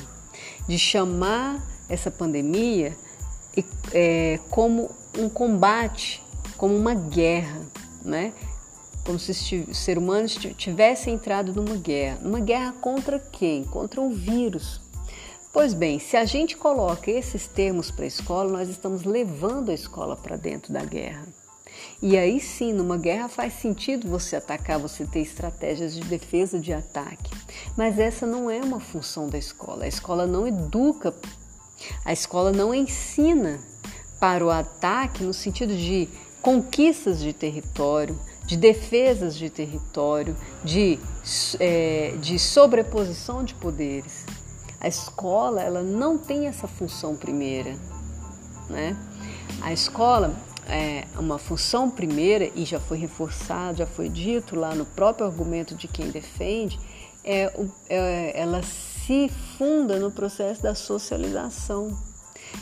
de 0.66 0.76
chamar 0.76 1.64
essa 1.88 2.10
pandemia 2.10 2.96
é, 3.92 4.38
como 4.50 4.90
um 5.18 5.28
combate, 5.28 6.22
como 6.56 6.76
uma 6.76 6.94
guerra, 6.94 7.60
né? 8.04 8.32
como 9.04 9.18
se 9.18 9.66
o 9.68 9.74
ser 9.74 9.98
humano 9.98 10.28
tivesse 10.28 11.10
entrado 11.10 11.52
numa 11.52 11.76
guerra. 11.76 12.18
Numa 12.22 12.40
guerra 12.40 12.72
contra 12.80 13.18
quem? 13.18 13.64
Contra 13.64 14.00
um 14.00 14.10
vírus. 14.10 14.80
Pois 15.52 15.74
bem, 15.74 15.98
se 15.98 16.16
a 16.16 16.24
gente 16.24 16.56
coloca 16.56 17.10
esses 17.10 17.46
termos 17.46 17.90
para 17.90 18.04
a 18.04 18.08
escola, 18.08 18.50
nós 18.50 18.68
estamos 18.68 19.04
levando 19.04 19.70
a 19.70 19.74
escola 19.74 20.16
para 20.16 20.36
dentro 20.36 20.72
da 20.72 20.84
guerra. 20.84 21.26
E 22.00 22.16
aí 22.16 22.40
sim, 22.40 22.72
numa 22.72 22.96
guerra 22.96 23.28
faz 23.28 23.54
sentido 23.54 24.08
você 24.08 24.36
atacar, 24.36 24.78
você 24.78 25.04
ter 25.04 25.20
estratégias 25.20 25.94
de 25.94 26.00
defesa 26.04 26.58
de 26.58 26.72
ataque. 26.72 27.30
Mas 27.76 27.98
essa 27.98 28.26
não 28.26 28.50
é 28.50 28.60
uma 28.60 28.80
função 28.80 29.28
da 29.28 29.36
escola. 29.36 29.84
A 29.84 29.88
escola 29.88 30.26
não 30.26 30.46
educa, 30.46 31.14
a 32.04 32.12
escola 32.12 32.52
não 32.52 32.74
ensina 32.74 33.60
para 34.20 34.44
o 34.44 34.50
ataque 34.50 35.24
no 35.24 35.34
sentido 35.34 35.76
de 35.76 36.08
conquistas 36.40 37.20
de 37.20 37.32
território, 37.32 38.18
de 38.44 38.56
defesas 38.56 39.36
de 39.36 39.48
território, 39.48 40.36
de, 40.64 40.98
é, 41.58 42.14
de 42.20 42.38
sobreposição 42.38 43.44
de 43.44 43.54
poderes. 43.54 44.24
A 44.80 44.88
escola 44.88 45.62
ela 45.62 45.82
não 45.82 46.18
tem 46.18 46.48
essa 46.48 46.66
função 46.66 47.14
primeira, 47.14 47.76
né? 48.68 48.96
A 49.60 49.72
escola 49.72 50.34
é 50.68 51.06
uma 51.16 51.38
função 51.38 51.90
primeira 51.90 52.50
e 52.54 52.64
já 52.64 52.80
foi 52.80 52.98
reforçado, 52.98 53.78
já 53.78 53.86
foi 53.86 54.08
dito 54.08 54.56
lá 54.56 54.74
no 54.74 54.84
próprio 54.84 55.26
argumento 55.26 55.74
de 55.74 55.86
quem 55.86 56.10
defende, 56.10 56.78
é, 57.24 57.52
é 57.88 58.40
ela 58.40 58.60
se 59.06 59.30
funda 59.58 59.98
no 59.98 60.10
processo 60.10 60.62
da 60.62 60.74
socialização, 60.74 61.96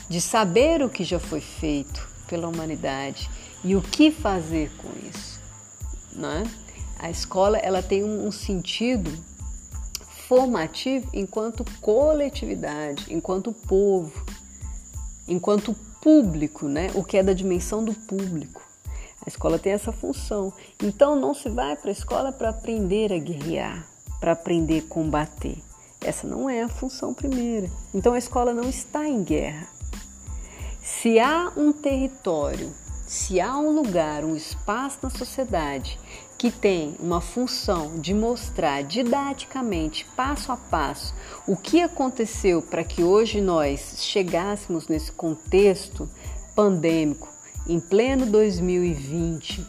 de 0.09 0.21
saber 0.21 0.81
o 0.81 0.89
que 0.89 1.03
já 1.03 1.19
foi 1.19 1.41
feito 1.41 2.07
pela 2.27 2.47
humanidade 2.47 3.29
e 3.63 3.75
o 3.75 3.81
que 3.81 4.11
fazer 4.11 4.71
com 4.77 4.89
isso 5.09 5.31
né? 6.13 6.43
A 6.99 7.09
escola 7.09 7.57
ela 7.57 7.81
tem 7.81 8.03
um 8.03 8.31
sentido 8.31 9.11
formativo 10.27 11.09
enquanto 11.13 11.65
coletividade, 11.81 13.07
enquanto 13.09 13.51
povo, 13.51 14.25
enquanto 15.27 15.73
público, 16.01 16.67
né? 16.67 16.91
O 16.93 17.03
que 17.03 17.17
é 17.17 17.23
da 17.23 17.33
dimensão 17.33 17.83
do 17.83 17.93
público. 17.93 18.61
A 19.25 19.29
escola 19.29 19.59
tem 19.59 19.73
essa 19.73 19.91
função. 19.91 20.51
Então 20.81 21.15
não 21.15 21.33
se 21.33 21.49
vai 21.49 21.75
para 21.75 21.89
a 21.89 21.93
escola 21.93 22.31
para 22.31 22.49
aprender 22.49 23.13
a 23.13 23.19
guerrear, 23.19 23.87
para 24.19 24.31
aprender 24.31 24.79
a 24.79 24.89
combater. 24.89 25.57
Essa 26.03 26.27
não 26.27 26.49
é 26.49 26.63
a 26.63 26.69
função 26.69 27.13
primeira. 27.13 27.69
Então 27.93 28.13
a 28.13 28.17
escola 28.17 28.53
não 28.53 28.67
está 28.67 29.07
em 29.07 29.23
guerra. 29.23 29.67
Se 30.81 31.19
há 31.19 31.51
um 31.55 31.71
território 31.71 32.73
se 33.11 33.41
há 33.41 33.57
um 33.57 33.71
lugar, 33.71 34.23
um 34.23 34.37
espaço 34.37 34.99
na 35.03 35.09
sociedade 35.09 35.99
que 36.37 36.49
tem 36.49 36.95
uma 36.97 37.19
função 37.19 37.99
de 37.99 38.13
mostrar 38.13 38.83
didaticamente, 38.83 40.07
passo 40.15 40.49
a 40.49 40.55
passo, 40.55 41.13
o 41.45 41.57
que 41.57 41.81
aconteceu 41.81 42.61
para 42.61 42.85
que 42.85 43.03
hoje 43.03 43.41
nós 43.41 43.95
chegássemos 43.97 44.87
nesse 44.87 45.11
contexto 45.11 46.09
pandêmico 46.55 47.27
em 47.67 47.81
pleno 47.81 48.25
2020, 48.27 49.67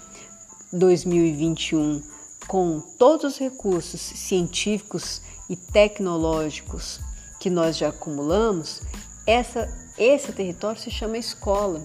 2021, 0.73 2.01
com 2.47 2.81
todos 2.97 3.33
os 3.33 3.39
recursos 3.39 4.01
científicos 4.01 5.21
e 5.49 5.57
tecnológicos 5.57 7.01
que 7.39 7.51
nós 7.51 7.77
já 7.77 7.89
acumulamos, 7.89 8.83
essa, 9.27 9.69
esse 9.99 10.33
território 10.33 10.81
se 10.81 10.91
chama 10.91 11.19
escola. 11.19 11.83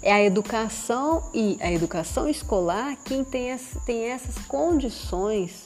É 0.00 0.12
a 0.12 0.22
educação 0.22 1.30
e 1.34 1.58
a 1.60 1.72
educação 1.72 2.28
escolar 2.28 2.96
quem 3.04 3.24
tem, 3.24 3.56
tem 3.84 4.04
essas 4.04 4.38
condições 4.46 5.64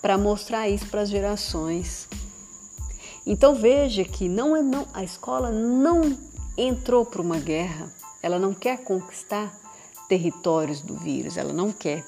para 0.00 0.16
mostrar 0.16 0.68
isso 0.68 0.86
para 0.86 1.02
as 1.02 1.08
gerações. 1.08 2.08
Então 3.26 3.56
veja 3.56 4.04
que 4.04 4.28
não 4.28 4.56
é 4.56 4.62
não, 4.62 4.86
a 4.94 5.02
escola 5.02 5.50
não 5.50 6.16
entrou 6.56 7.04
para 7.04 7.20
uma 7.20 7.38
guerra, 7.38 7.92
ela 8.22 8.38
não 8.38 8.54
quer 8.54 8.78
conquistar 8.84 9.52
territórios 10.08 10.80
do 10.80 10.96
vírus, 10.96 11.36
ela 11.36 11.52
não 11.52 11.72
quer. 11.72 12.04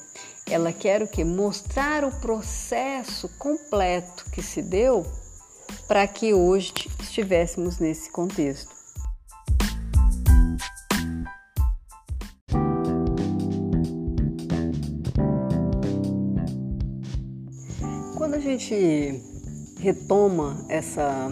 Ela 0.51 0.73
quer 0.73 1.03
o 1.03 1.09
que? 1.09 1.25
Mostrar 1.25 2.05
o 2.05 2.21
processo 2.21 3.29
completo 3.39 4.25
que 4.33 4.43
se 4.43 4.63
deu 4.63 5.07
para 5.87 6.07
que 6.07 6.33
hoje 6.33 6.73
estivéssemos 7.01 7.79
nesse 7.79 8.11
contexto. 8.11 8.75
Quando 18.17 18.35
a 18.35 18.41
gente 18.41 19.23
retoma 19.79 20.65
essa, 20.71 21.31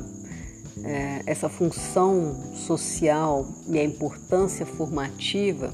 é, 0.85 1.22
essa 1.26 1.48
função 1.48 2.55
social 2.55 3.46
e 3.68 3.79
a 3.79 3.85
importância 3.85 4.66
formativa, 4.66 5.72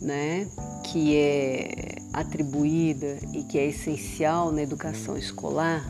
né, 0.00 0.48
que 0.84 1.16
é 1.16 1.96
atribuída 2.12 3.18
e 3.32 3.42
que 3.44 3.58
é 3.58 3.66
essencial 3.66 4.50
na 4.50 4.62
educação 4.62 5.16
escolar, 5.16 5.88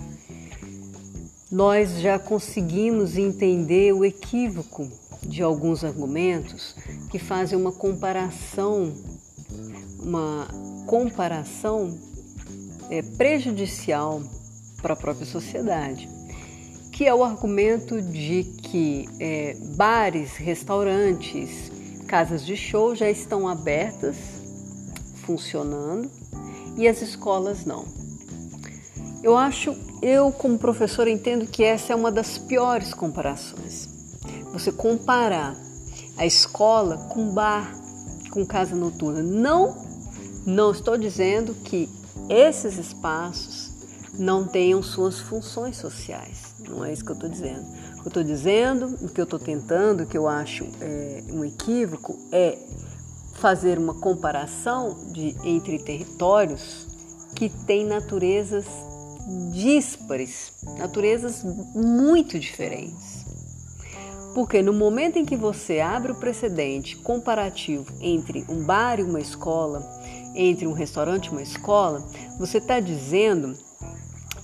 nós 1.51 2.01
já 2.01 2.19
conseguimos 2.19 3.17
entender 3.17 3.93
o 3.93 4.05
equívoco 4.05 4.89
de 5.23 5.43
alguns 5.43 5.85
argumentos 5.85 6.75
que 7.11 7.19
fazem 7.19 7.59
uma 7.59 7.73
comparação, 7.73 8.93
uma 10.01 10.49
comparação 10.87 11.99
é, 12.89 13.03
prejudicial 13.03 14.23
para 14.81 14.95
a 14.95 14.97
própria 14.97 15.27
sociedade, 15.27 16.09
que 16.93 17.07
é 17.07 17.15
o 17.15 17.25
argumento 17.25 18.01
de 18.01 18.45
que 18.63 19.09
é, 19.19 19.57
bares, 19.77 20.37
restaurantes, 20.37 21.71
casas 22.11 22.45
de 22.45 22.57
show 22.57 22.93
já 22.93 23.09
estão 23.09 23.47
abertas, 23.47 24.17
funcionando, 25.25 26.11
e 26.77 26.89
as 26.89 27.01
escolas 27.03 27.65
não. 27.65 27.85
Eu 29.23 29.37
acho 29.37 29.77
eu, 30.03 30.33
como 30.33 30.59
professor, 30.59 31.07
entendo 31.07 31.47
que 31.47 31.63
essa 31.63 31.93
é 31.93 31.97
uma 31.97 32.11
das 32.11 32.37
piores 32.37 32.93
comparações. 32.93 33.89
Você 34.53 34.73
comparar 34.73 35.57
a 36.17 36.27
escola 36.27 36.97
com 37.11 37.33
bar, 37.33 37.73
com 38.33 38.45
casa 38.45 38.75
noturna. 38.75 39.23
Não, 39.23 39.81
não 40.45 40.73
estou 40.73 40.99
dizendo 40.99 41.55
que 41.63 41.89
esses 42.29 42.77
espaços 42.77 43.71
não 44.19 44.49
tenham 44.49 44.83
suas 44.83 45.21
funções 45.21 45.77
sociais. 45.77 46.57
Não 46.69 46.85
é 46.85 46.93
isso 46.93 47.05
que 47.05 47.13
eu 47.13 47.15
estou 47.15 47.31
dizendo. 47.31 47.65
Eu 48.03 48.09
estou 48.09 48.23
dizendo, 48.25 48.97
o 49.03 49.09
que 49.09 49.21
eu 49.21 49.25
estou 49.25 49.39
tentando, 49.39 50.05
o 50.05 50.07
que 50.07 50.17
eu 50.17 50.27
acho 50.27 50.67
é, 50.81 51.23
um 51.31 51.45
equívoco, 51.45 52.19
é 52.33 52.57
fazer 53.35 53.79
uma 53.79 53.95
comparação 53.95 54.97
de, 55.13 55.37
entre 55.45 55.79
territórios 55.79 56.87
que 57.35 57.49
têm 57.49 57.85
naturezas 57.85 58.67
díspares, 59.53 60.53
naturezas 60.79 61.45
muito 61.75 62.39
diferentes. 62.39 63.25
Porque 64.35 64.63
no 64.63 64.73
momento 64.73 65.19
em 65.19 65.25
que 65.25 65.37
você 65.37 65.81
abre 65.81 66.13
o 66.13 66.15
precedente 66.15 66.97
comparativo 66.97 67.93
entre 68.01 68.45
um 68.49 68.63
bar 68.63 69.01
e 69.01 69.03
uma 69.03 69.21
escola, 69.21 69.85
entre 70.35 70.67
um 70.67 70.73
restaurante 70.73 71.27
e 71.27 71.31
uma 71.31 71.43
escola, 71.43 72.07
você 72.39 72.59
está 72.59 72.79
dizendo 72.79 73.55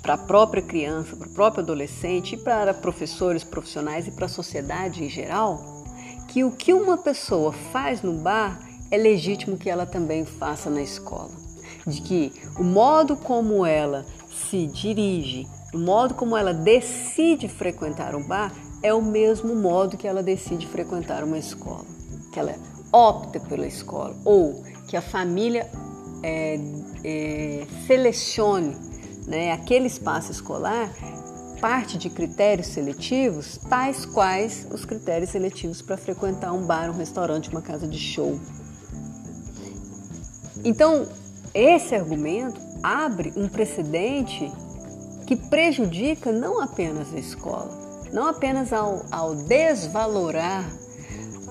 para 0.07 0.15
a 0.15 0.19
própria 0.19 0.63
criança, 0.63 1.17
para 1.17 1.27
o 1.27 1.33
próprio 1.33 1.65
adolescente, 1.65 2.37
e 2.37 2.39
para 2.39 2.73
professores 2.73 3.43
profissionais 3.43 4.07
e 4.07 4.13
para 4.13 4.27
a 4.27 4.29
sociedade 4.29 5.03
em 5.03 5.09
geral, 5.09 5.85
que 6.29 6.45
o 6.45 6.53
que 6.53 6.73
uma 6.73 6.97
pessoa 6.97 7.53
faz 7.53 8.03
no 8.03 8.13
bar 8.13 8.57
é 8.89 8.97
legítimo 8.97 9.57
que 9.57 9.69
ela 9.69 9.85
também 9.85 10.25
faça 10.25 10.71
na 10.71 10.81
escola. 10.81 11.33
De 11.85 12.01
que 12.03 12.33
o 12.57 12.63
modo 12.63 13.17
como 13.17 13.67
ela 13.67 14.07
se 14.31 14.69
dirige, 14.69 15.45
o 15.75 15.79
modo 15.79 16.15
como 16.15 16.37
ela 16.37 16.55
decide 16.55 17.49
frequentar 17.49 18.15
um 18.15 18.23
bar 18.23 18.55
é 18.85 18.95
o 18.95 19.03
mesmo 19.03 19.57
modo 19.57 19.97
que 19.97 20.07
ela 20.07 20.23
decide 20.23 20.69
frequentar 20.69 21.25
uma 21.25 21.39
escola, 21.39 21.85
que 22.33 22.39
ela 22.39 22.55
opta 22.93 23.41
pela 23.41 23.67
escola 23.67 24.15
ou 24.25 24.63
que 24.87 24.97
a 24.97 25.03
família 25.03 25.69
é, 26.23 26.61
é, 27.03 27.67
selecione 27.89 28.87
né, 29.27 29.53
aquele 29.53 29.87
espaço 29.87 30.31
escolar 30.31 30.91
parte 31.61 31.97
de 31.97 32.11
critérios 32.11 32.69
seletivos, 32.69 33.59
tais 33.69 34.05
quais 34.05 34.67
os 34.71 34.85
critérios 34.85 35.31
seletivos 35.31 35.81
para 35.81 35.97
frequentar 35.97 36.53
um 36.53 36.67
bar, 36.67 36.91
um 36.91 36.97
restaurante, 36.97 37.51
uma 37.51 37.63
casa 37.63 37.89
de 37.89 37.99
show. 37.99 38.39
Então, 40.65 41.09
esse 41.55 41.95
argumento 41.95 42.61
abre 42.83 43.33
um 43.37 43.49
precedente 43.49 44.53
que 45.27 45.35
prejudica 45.35 46.31
não 46.31 46.61
apenas 46.61 47.13
a 47.15 47.19
escola, 47.19 47.71
não 48.13 48.27
apenas 48.27 48.73
ao, 48.73 49.05
ao 49.11 49.35
desvalorar, 49.35 50.65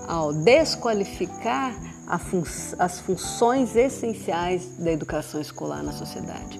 ao 0.07 0.31
desqualificar 0.31 1.75
fun 2.19 2.43
as 2.77 2.99
funções 2.99 3.75
essenciais 3.75 4.77
da 4.77 4.91
educação 4.91 5.41
escolar 5.41 5.83
na 5.83 5.91
sociedade, 5.91 6.59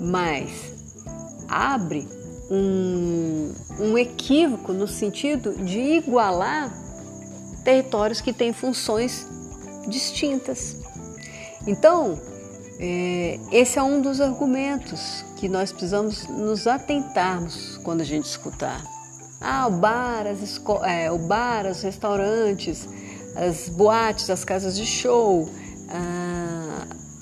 mas 0.00 0.72
abre 1.48 2.08
um, 2.50 3.52
um 3.78 3.98
equívoco 3.98 4.72
no 4.72 4.88
sentido 4.88 5.52
de 5.64 5.78
igualar 5.78 6.72
territórios 7.62 8.20
que 8.20 8.32
têm 8.32 8.52
funções 8.52 9.26
distintas. 9.88 10.76
Então, 11.66 12.18
é, 12.78 13.38
esse 13.52 13.78
é 13.78 13.82
um 13.82 14.00
dos 14.00 14.20
argumentos 14.20 15.24
que 15.36 15.48
nós 15.48 15.70
precisamos 15.70 16.26
nos 16.28 16.66
atentarmos 16.66 17.78
quando 17.84 18.00
a 18.00 18.04
gente 18.04 18.24
escutar. 18.24 18.82
Ah, 19.40 19.66
o 19.66 19.70
bar, 19.70 20.26
as 20.26 20.60
é, 20.84 21.10
o 21.10 21.18
bar, 21.18 21.66
os 21.66 21.82
restaurantes, 21.82 22.88
as 23.34 23.68
boates, 23.68 24.28
as 24.28 24.44
casas 24.44 24.76
de 24.76 24.84
show, 24.84 25.48
ah, 25.88 26.29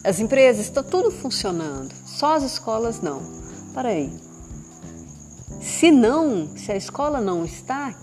as 0.04 0.20
empresas, 0.20 0.66
está 0.66 0.82
tudo 0.82 1.10
funcionando. 1.10 1.94
Só 2.06 2.34
as 2.34 2.42
escolas 2.42 3.00
não. 3.00 3.20
Para 3.74 3.90
aí. 3.90 4.10
Se 5.60 5.90
não, 5.90 6.48
se 6.56 6.70
a 6.70 6.76
escola 6.76 7.20
não 7.20 7.44
está, 7.44 7.94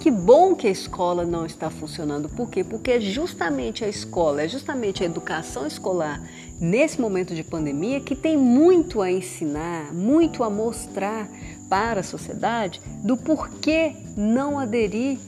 que 0.00 0.10
bom 0.10 0.54
que 0.54 0.66
a 0.66 0.70
escola 0.70 1.24
não 1.24 1.46
está 1.46 1.70
funcionando. 1.70 2.28
Por 2.28 2.50
quê? 2.50 2.64
Porque 2.64 2.92
é 2.92 3.00
justamente 3.00 3.84
a 3.84 3.88
escola, 3.88 4.42
é 4.42 4.48
justamente 4.48 5.02
a 5.02 5.06
educação 5.06 5.66
escolar 5.66 6.20
nesse 6.60 7.00
momento 7.00 7.34
de 7.34 7.44
pandemia 7.44 8.00
que 8.00 8.16
tem 8.16 8.36
muito 8.36 9.00
a 9.00 9.10
ensinar, 9.10 9.92
muito 9.92 10.42
a 10.42 10.50
mostrar 10.50 11.28
para 11.68 12.00
a 12.00 12.02
sociedade 12.02 12.80
do 13.04 13.16
porquê 13.16 13.94
não 14.16 14.58
aderir 14.58 15.18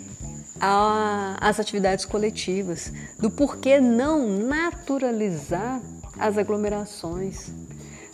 às 1.41 1.61
atividades 1.61 2.05
coletivas, 2.05 2.93
do 3.19 3.31
porquê 3.31 3.81
não 3.81 4.27
naturalizar 4.27 5.81
as 6.19 6.39
aglomerações 6.39 7.51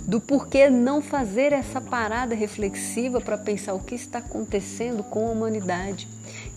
do 0.07 0.21
porquê 0.21 0.69
não 0.71 1.03
fazer 1.03 1.53
essa 1.53 1.81
parada 1.81 2.35
reflexiva 2.35 3.21
para 3.21 3.39
pensar 3.39 3.75
o 3.75 3.81
que 3.81 3.95
está 3.95 4.19
acontecendo 4.19 5.03
com 5.03 5.29
a 5.29 5.31
humanidade. 5.31 6.09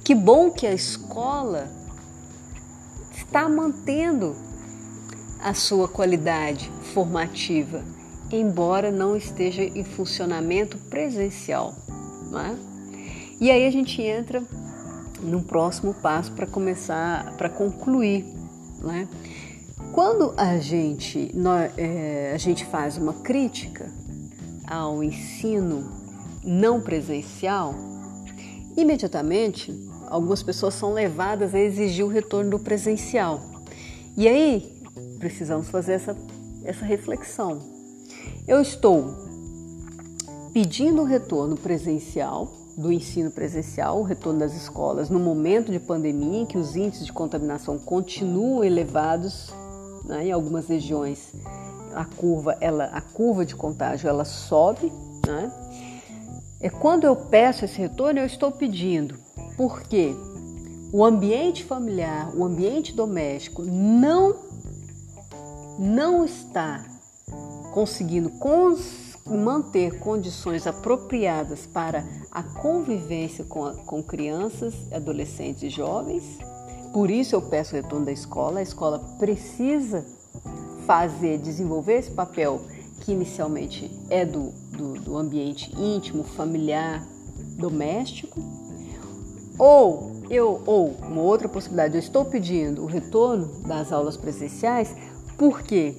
Que 0.04 0.16
bom 0.16 0.50
que 0.50 0.66
a 0.66 0.74
escola 0.74 1.70
está 3.16 3.48
mantendo 3.48 4.36
a 5.40 5.54
sua 5.54 5.88
qualidade 5.88 6.72
formativa, 6.94 7.84
embora 8.32 8.92
não 8.92 9.16
esteja 9.16 9.64
em 9.64 9.84
funcionamento 9.84 10.78
presencial. 10.90 11.76
Não 12.32 12.40
é? 12.40 12.56
E 13.40 13.52
aí 13.52 13.68
a 13.68 13.72
gente 13.72 14.02
entra 14.02 14.42
no 15.22 15.44
próximo 15.44 15.94
passo 15.94 16.32
para 16.32 16.48
começar, 16.48 17.36
para 17.38 17.50
concluir. 17.50 18.26
Não 18.82 18.92
é? 18.92 19.08
Quando 19.94 20.34
a 20.36 20.58
gente, 20.58 21.30
nós, 21.36 21.72
é, 21.78 22.32
a 22.34 22.38
gente 22.40 22.66
faz 22.66 22.98
uma 22.98 23.14
crítica 23.14 23.92
ao 24.66 25.04
ensino 25.04 25.88
não 26.44 26.82
presencial, 26.82 27.76
imediatamente 28.76 29.72
algumas 30.08 30.42
pessoas 30.42 30.74
são 30.74 30.94
levadas 30.94 31.54
a 31.54 31.60
exigir 31.60 32.04
o 32.04 32.08
retorno 32.08 32.50
do 32.50 32.60
presencial. 32.60 33.40
E 34.18 34.28
aí 34.28 34.82
precisamos 35.20 35.70
fazer 35.70 35.94
essa, 35.94 36.18
essa 36.64 36.84
reflexão. 36.84 37.62
Eu 38.48 38.60
estou 38.60 39.14
pedindo 40.52 41.04
o 41.04 41.06
retorno 41.06 41.56
presencial 41.56 42.52
do 42.76 42.92
ensino 42.92 43.30
presencial, 43.30 44.00
o 44.00 44.04
retorno 44.04 44.40
das 44.40 44.56
escolas 44.56 45.12
no 45.12 45.20
momento 45.20 45.72
de 45.72 45.80
pandemia 45.80 46.40
em 46.40 46.46
que 46.48 46.58
os 46.58 46.76
índices 46.76 47.06
de 47.06 47.14
contaminação 47.14 47.78
continuam 47.78 48.64
elevados 48.64 49.54
né? 50.06 50.28
Em 50.28 50.32
algumas 50.32 50.68
regiões 50.68 51.32
a 51.94 52.06
curva, 52.06 52.58
ela, 52.60 52.86
a 52.86 53.02
curva 53.02 53.46
de 53.46 53.56
contágio 53.56 54.10
ela 54.10 54.26
sobe. 54.26 54.92
Né? 55.26 55.52
É 56.60 56.70
quando 56.70 57.06
eu 57.06 57.16
peço 57.16 57.66
esse 57.66 57.78
retorno, 57.78 58.20
eu 58.20 58.26
estou 58.26 58.52
pedindo, 58.52 59.16
porque 59.56 60.16
o 60.92 61.04
ambiente 61.04 61.64
familiar, 61.64 62.32
o 62.36 62.44
ambiente 62.44 62.94
doméstico 62.94 63.64
não 63.64 64.36
não 65.80 66.24
está 66.24 66.86
conseguindo 67.74 68.30
cons 68.30 69.18
manter 69.26 70.00
condições 70.00 70.68
apropriadas 70.68 71.66
para 71.66 72.06
a 72.32 72.44
convivência 72.44 73.44
com, 73.46 73.66
a, 73.66 73.74
com 73.74 74.04
crianças, 74.04 74.76
adolescentes 74.92 75.64
e 75.64 75.70
jovens. 75.70 76.38
Por 76.94 77.10
isso 77.10 77.36
eu 77.36 77.42
peço 77.42 77.74
o 77.74 77.82
retorno 77.82 78.06
da 78.06 78.12
escola. 78.12 78.60
A 78.60 78.64
escola 78.64 79.00
precisa 79.18 80.06
fazer, 80.86 81.40
desenvolver 81.40 81.96
esse 81.96 82.12
papel 82.12 82.62
que 83.02 83.12
inicialmente 83.12 83.92
é 84.10 84.24
do, 84.24 84.52
do, 84.78 84.94
do 85.02 85.18
ambiente 85.18 85.74
íntimo, 85.76 86.24
familiar, 86.24 87.04
doméstico, 87.58 88.40
ou 89.58 90.14
eu 90.30 90.62
ou 90.66 90.96
uma 91.02 91.22
outra 91.22 91.50
possibilidade, 91.50 91.96
eu 91.96 92.00
estou 92.00 92.26
pedindo 92.26 92.84
o 92.84 92.86
retorno 92.86 93.48
das 93.68 93.92
aulas 93.92 94.16
presenciais 94.16 94.96
porque 95.38 95.96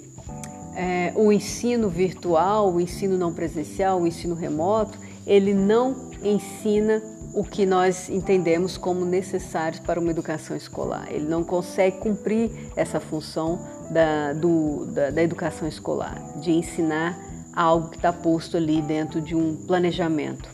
é, 0.74 1.12
o 1.14 1.32
ensino 1.32 1.88
virtual, 1.88 2.72
o 2.72 2.80
ensino 2.80 3.18
não 3.18 3.32
presencial, 3.32 4.00
o 4.00 4.06
ensino 4.06 4.34
remoto, 4.34 4.98
ele 5.26 5.54
não 5.54 6.10
ensina 6.22 7.02
o 7.34 7.42
que 7.42 7.66
nós 7.66 8.08
entendemos 8.08 8.76
como 8.76 9.04
necessário 9.04 9.82
para 9.82 9.98
uma 9.98 10.10
educação 10.10 10.56
escolar. 10.56 11.08
Ele 11.10 11.26
não 11.26 11.42
consegue 11.42 11.98
cumprir 11.98 12.50
essa 12.76 13.00
função 13.00 13.58
da, 13.90 14.32
do, 14.32 14.86
da, 14.86 15.10
da 15.10 15.22
educação 15.22 15.66
escolar, 15.66 16.16
de 16.40 16.52
ensinar 16.52 17.18
algo 17.52 17.88
que 17.88 17.96
está 17.96 18.12
posto 18.12 18.56
ali 18.56 18.80
dentro 18.80 19.20
de 19.20 19.34
um 19.34 19.56
planejamento 19.66 20.48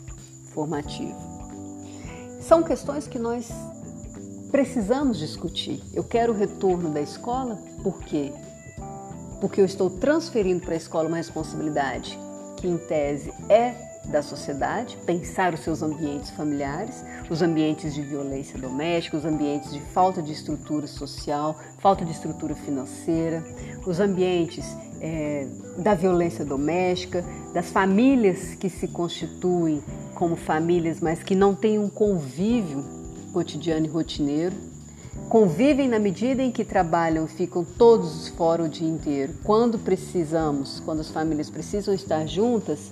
formativo. 0.53 1.15
São 2.41 2.63
questões 2.63 3.07
que 3.07 3.19
nós 3.19 3.51
precisamos 4.51 5.19
discutir. 5.19 5.81
Eu 5.93 6.03
quero 6.03 6.33
o 6.33 6.35
retorno 6.35 6.89
da 6.89 6.99
escola, 6.99 7.59
por 7.83 7.99
quê? 7.99 8.33
Porque 9.39 9.61
eu 9.61 9.65
estou 9.65 9.89
transferindo 9.89 10.61
para 10.61 10.73
a 10.73 10.77
escola 10.77 11.07
uma 11.07 11.17
responsabilidade 11.17 12.17
que, 12.57 12.67
em 12.67 12.77
tese, 12.77 13.31
é 13.47 13.90
da 14.05 14.21
sociedade, 14.23 14.97
pensar 15.05 15.53
os 15.53 15.61
seus 15.61 15.83
ambientes 15.83 16.31
familiares, 16.31 17.03
os 17.29 17.41
ambientes 17.41 17.93
de 17.93 18.01
violência 18.01 18.57
doméstica, 18.59 19.17
os 19.17 19.25
ambientes 19.25 19.71
de 19.71 19.79
falta 19.79 20.21
de 20.21 20.31
estrutura 20.31 20.87
social, 20.87 21.55
falta 21.77 22.03
de 22.03 22.11
estrutura 22.11 22.55
financeira, 22.55 23.43
os 23.85 23.99
ambientes 23.99 24.65
é, 24.99 25.47
da 25.77 25.93
violência 25.93 26.43
doméstica, 26.43 27.23
das 27.53 27.69
famílias 27.69 28.55
que 28.55 28.69
se 28.69 28.87
constituem 28.87 29.83
como 30.15 30.35
famílias, 30.35 30.99
mas 30.99 31.23
que 31.23 31.35
não 31.35 31.53
têm 31.53 31.79
um 31.79 31.89
convívio 31.89 32.83
cotidiano 33.33 33.85
e 33.85 33.89
rotineiro. 33.89 34.55
Convivem 35.29 35.87
na 35.87 35.97
medida 35.97 36.43
em 36.43 36.51
que 36.51 36.65
trabalham, 36.65 37.25
ficam 37.25 37.63
todos 37.63 38.27
fora 38.29 38.63
o 38.63 38.69
dia 38.69 38.87
inteiro. 38.87 39.33
Quando 39.43 39.79
precisamos, 39.79 40.81
quando 40.81 40.99
as 40.99 41.09
famílias 41.09 41.49
precisam 41.49 41.93
estar 41.93 42.27
juntas, 42.27 42.91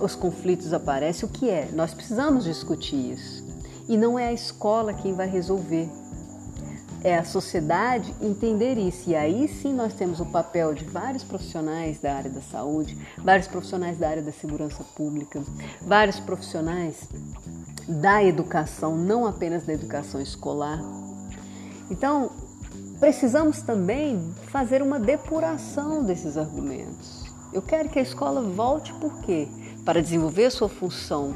os 0.00 0.14
conflitos 0.14 0.72
aparecem, 0.72 1.28
o 1.28 1.32
que 1.32 1.48
é? 1.48 1.68
Nós 1.72 1.92
precisamos 1.94 2.44
discutir 2.44 3.12
isso. 3.12 3.44
E 3.88 3.96
não 3.96 4.18
é 4.18 4.28
a 4.28 4.32
escola 4.32 4.94
quem 4.94 5.14
vai 5.14 5.28
resolver. 5.28 5.88
É 7.02 7.16
a 7.16 7.24
sociedade 7.24 8.14
entender 8.20 8.76
isso. 8.76 9.10
E 9.10 9.16
aí 9.16 9.48
sim 9.48 9.72
nós 9.72 9.94
temos 9.94 10.20
o 10.20 10.26
papel 10.26 10.74
de 10.74 10.84
vários 10.84 11.24
profissionais 11.24 11.98
da 11.98 12.14
área 12.14 12.30
da 12.30 12.42
saúde, 12.42 12.96
vários 13.18 13.48
profissionais 13.48 13.98
da 13.98 14.08
área 14.08 14.22
da 14.22 14.32
segurança 14.32 14.84
pública, 14.94 15.42
vários 15.80 16.20
profissionais 16.20 17.08
da 17.88 18.22
educação, 18.22 18.96
não 18.96 19.26
apenas 19.26 19.64
da 19.64 19.72
educação 19.72 20.20
escolar. 20.20 20.78
Então, 21.90 22.30
precisamos 23.00 23.62
também 23.62 24.32
fazer 24.48 24.82
uma 24.82 25.00
depuração 25.00 26.04
desses 26.04 26.36
argumentos. 26.36 27.24
Eu 27.52 27.62
quero 27.62 27.88
que 27.88 27.98
a 27.98 28.02
escola 28.02 28.42
volte 28.42 28.92
por 28.94 29.20
quê? 29.22 29.48
Para 29.84 30.02
desenvolver 30.02 30.50
sua 30.50 30.68
função 30.68 31.34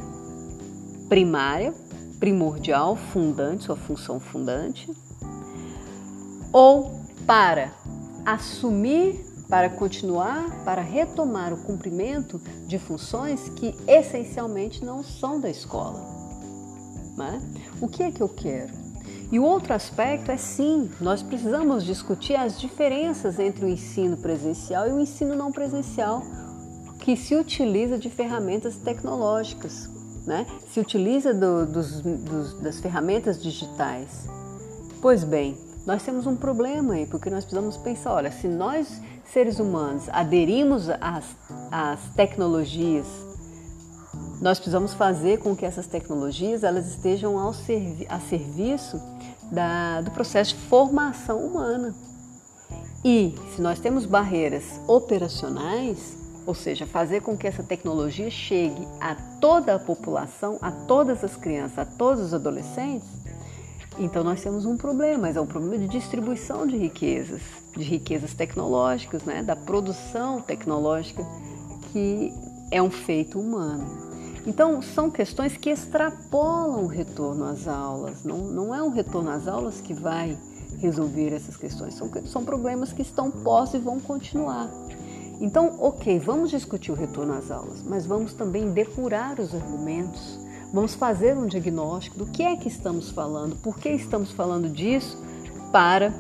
primária, 1.09 1.75
primordial, 2.19 2.97
fundante, 2.97 3.65
sua 3.65 3.77
função 3.77 4.19
fundante, 4.19 4.91
ou 6.53 7.01
para 7.27 7.73
assumir, 8.25 9.25
para 9.49 9.69
continuar, 9.69 10.65
para 10.65 10.81
retomar 10.81 11.53
o 11.53 11.59
cumprimento 11.59 12.41
de 12.67 12.79
funções 12.79 13.49
que 13.51 13.75
essencialmente 13.87 14.85
não 14.85 15.03
são 15.03 15.41
da 15.41 15.51
escola. 15.51 16.01
Né? 17.17 17.41
O 17.81 17.89
que 17.89 18.03
é 18.03 18.11
que 18.11 18.23
eu 18.23 18.29
quero? 18.29 18.73
E 19.31 19.39
o 19.39 19.43
outro 19.43 19.75
aspecto 19.75 20.31
é 20.31 20.37
sim, 20.37 20.91
nós 21.01 21.23
precisamos 21.23 21.85
discutir 21.85 22.37
as 22.37 22.61
diferenças 22.61 23.39
entre 23.39 23.65
o 23.65 23.69
ensino 23.69 24.17
presencial 24.17 24.89
e 24.89 24.93
o 24.93 25.01
ensino 25.01 25.35
não 25.35 25.51
presencial 25.51 26.23
que 27.05 27.19
se 27.19 27.37
utiliza 27.37 27.99
de 27.99 28.09
ferramentas 28.09 28.77
tecnológicas, 28.77 29.91
né? 30.27 30.47
se 30.73 30.81
utiliza 30.81 31.35
do, 31.35 31.67
dos, 31.67 32.01
dos, 32.01 32.61
das 32.63 32.81
ferramentas 32.81 33.43
digitais. 33.43 34.27
Pois 35.03 35.23
bem, 35.23 35.55
nós 35.87 36.03
temos 36.03 36.27
um 36.27 36.35
problema 36.35 36.95
aí, 36.95 37.05
porque 37.05 37.29
nós 37.29 37.45
precisamos 37.45 37.77
pensar: 37.77 38.15
olha, 38.15 38.33
se 38.33 38.49
nós 38.49 39.03
seres 39.23 39.59
humanos 39.59 40.09
aderimos 40.09 40.89
às, 40.99 41.27
às 41.71 42.01
tecnologias, 42.17 43.07
nós 44.41 44.59
precisamos 44.59 44.95
fazer 44.95 45.41
com 45.41 45.55
que 45.55 45.67
essas 45.67 45.87
tecnologias 45.87 46.65
elas 46.65 46.87
estejam 46.87 47.39
ao 47.39 47.53
servi 47.53 48.07
a 48.09 48.19
serviço 48.19 48.99
da, 49.53 50.01
do 50.01 50.11
processo 50.11 50.55
de 50.55 50.61
formação 50.63 51.45
humana. 51.45 51.95
E 53.05 53.35
se 53.55 53.61
nós 53.61 53.79
temos 53.79 54.07
barreiras 54.07 54.81
operacionais, 54.89 56.24
ou 56.47 56.55
seja, 56.55 56.87
fazer 56.87 57.23
com 57.23 57.37
que 57.37 57.47
essa 57.47 57.63
tecnologia 57.63 58.31
chegue 58.31 58.87
a 59.01 59.15
toda 59.41 59.75
a 59.75 59.79
população, 59.79 60.59
a 60.61 60.71
todas 60.71 61.25
as 61.25 61.37
crianças, 61.37 61.79
a 61.79 61.85
todos 61.85 62.23
os 62.23 62.35
adolescentes, 62.35 63.09
então 63.99 64.25
nós 64.25 64.43
temos 64.43 64.65
um 64.65 64.77
problema, 64.77 65.23
mas 65.23 65.37
é 65.37 65.41
um 65.41 65.47
problema 65.47 65.79
de 65.79 65.87
distribuição 65.89 66.67
de 66.67 66.77
riquezas, 66.77 67.43
de 67.77 67.85
riquezas 67.85 68.35
tecnológicas, 68.35 69.23
né? 69.23 69.43
da 69.43 69.55
produção 69.55 70.41
tecnológica, 70.41 71.25
que 71.93 72.33
é 72.73 72.83
um 72.83 72.91
feito 72.91 73.39
humano. 73.39 74.03
Então, 74.47 74.83
são 74.83 75.11
questões 75.11 75.57
que 75.57 75.71
extrapolam 75.71 76.85
o 76.85 76.87
retorno 76.87 77.45
às 77.45 77.69
aulas, 77.69 78.25
não, 78.25 78.39
não 78.39 78.75
é 78.75 78.83
um 78.83 78.91
retorno 78.91 79.31
às 79.31 79.47
aulas 79.47 79.81
que 79.81 79.95
vai 79.95 80.37
resolver 80.79 81.33
essas 81.33 81.57
questões, 81.57 81.95
são, 81.95 82.11
são 82.27 82.45
problemas 82.45 82.93
que 82.93 83.01
estão 83.01 83.31
postos 83.31 83.81
e 83.81 83.85
vão 83.85 84.01
continuar. 84.01 84.69
Então, 85.41 85.77
ok, 85.81 86.19
vamos 86.19 86.51
discutir 86.51 86.93
o 86.93 86.95
retorno 86.95 87.35
às 87.35 87.51
aulas, 87.51 87.83
mas 87.83 88.07
vamos 88.07 88.33
também 88.33 88.71
depurar 88.71 89.41
os 89.41 89.55
argumentos, 89.55 90.39
vamos 90.73 90.95
fazer 90.95 91.37
um 91.37 91.47
diagnóstico 91.47 92.19
do 92.19 92.27
que 92.27 92.43
é 92.43 92.57
que 92.57 92.69
estamos 92.69 93.11
falando, 93.11 93.57
por 93.57 93.79
que 93.79 93.89
estamos 93.91 94.31
falando 94.31 94.69
disso, 94.69 95.19
para 95.73 96.13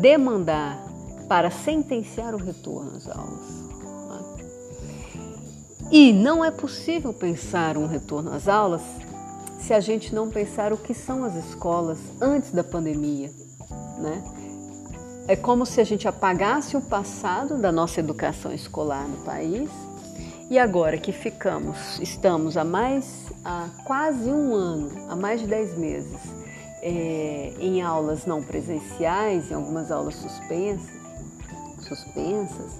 demandar, 0.00 0.84
para 1.28 1.50
sentenciar 1.50 2.34
o 2.34 2.38
retorno 2.38 2.96
às 2.96 3.08
aulas. 3.08 3.64
Tá? 4.08 4.24
E 5.92 6.12
não 6.12 6.44
é 6.44 6.50
possível 6.50 7.12
pensar 7.12 7.76
um 7.76 7.86
retorno 7.86 8.32
às 8.32 8.48
aulas 8.48 8.82
se 9.60 9.72
a 9.72 9.80
gente 9.80 10.14
não 10.14 10.28
pensar 10.28 10.72
o 10.72 10.76
que 10.76 10.92
são 10.92 11.24
as 11.24 11.34
escolas 11.36 11.98
antes 12.20 12.50
da 12.50 12.62
pandemia, 12.62 13.30
né? 13.98 14.43
É 15.26 15.34
como 15.34 15.64
se 15.64 15.80
a 15.80 15.84
gente 15.84 16.06
apagasse 16.06 16.76
o 16.76 16.82
passado 16.82 17.56
da 17.56 17.72
nossa 17.72 18.00
educação 18.00 18.52
escolar 18.52 19.08
no 19.08 19.16
país 19.24 19.70
e 20.50 20.58
agora 20.58 20.98
que 20.98 21.12
ficamos, 21.12 21.98
estamos 21.98 22.56
há 22.56 22.64
mais, 22.64 23.32
há 23.44 23.68
quase 23.84 24.30
um 24.30 24.54
ano, 24.54 24.90
há 25.08 25.16
mais 25.16 25.40
de 25.40 25.46
dez 25.46 25.76
meses, 25.78 26.20
é, 26.82 27.54
em 27.58 27.80
aulas 27.80 28.26
não 28.26 28.42
presenciais, 28.42 29.50
em 29.50 29.54
algumas 29.54 29.90
aulas 29.90 30.14
suspensas, 30.16 30.94
suspensas 31.88 32.72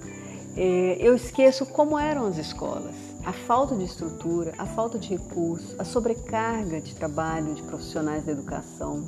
é, 0.56 0.96
eu 1.00 1.16
esqueço 1.16 1.66
como 1.66 1.98
eram 1.98 2.26
as 2.26 2.38
escolas. 2.38 2.94
A 3.24 3.32
falta 3.32 3.74
de 3.74 3.84
estrutura, 3.84 4.52
a 4.56 4.66
falta 4.66 4.98
de 4.98 5.08
recursos, 5.08 5.74
a 5.80 5.84
sobrecarga 5.84 6.80
de 6.80 6.94
trabalho 6.94 7.54
de 7.54 7.62
profissionais 7.62 8.24
da 8.24 8.32
educação, 8.32 9.04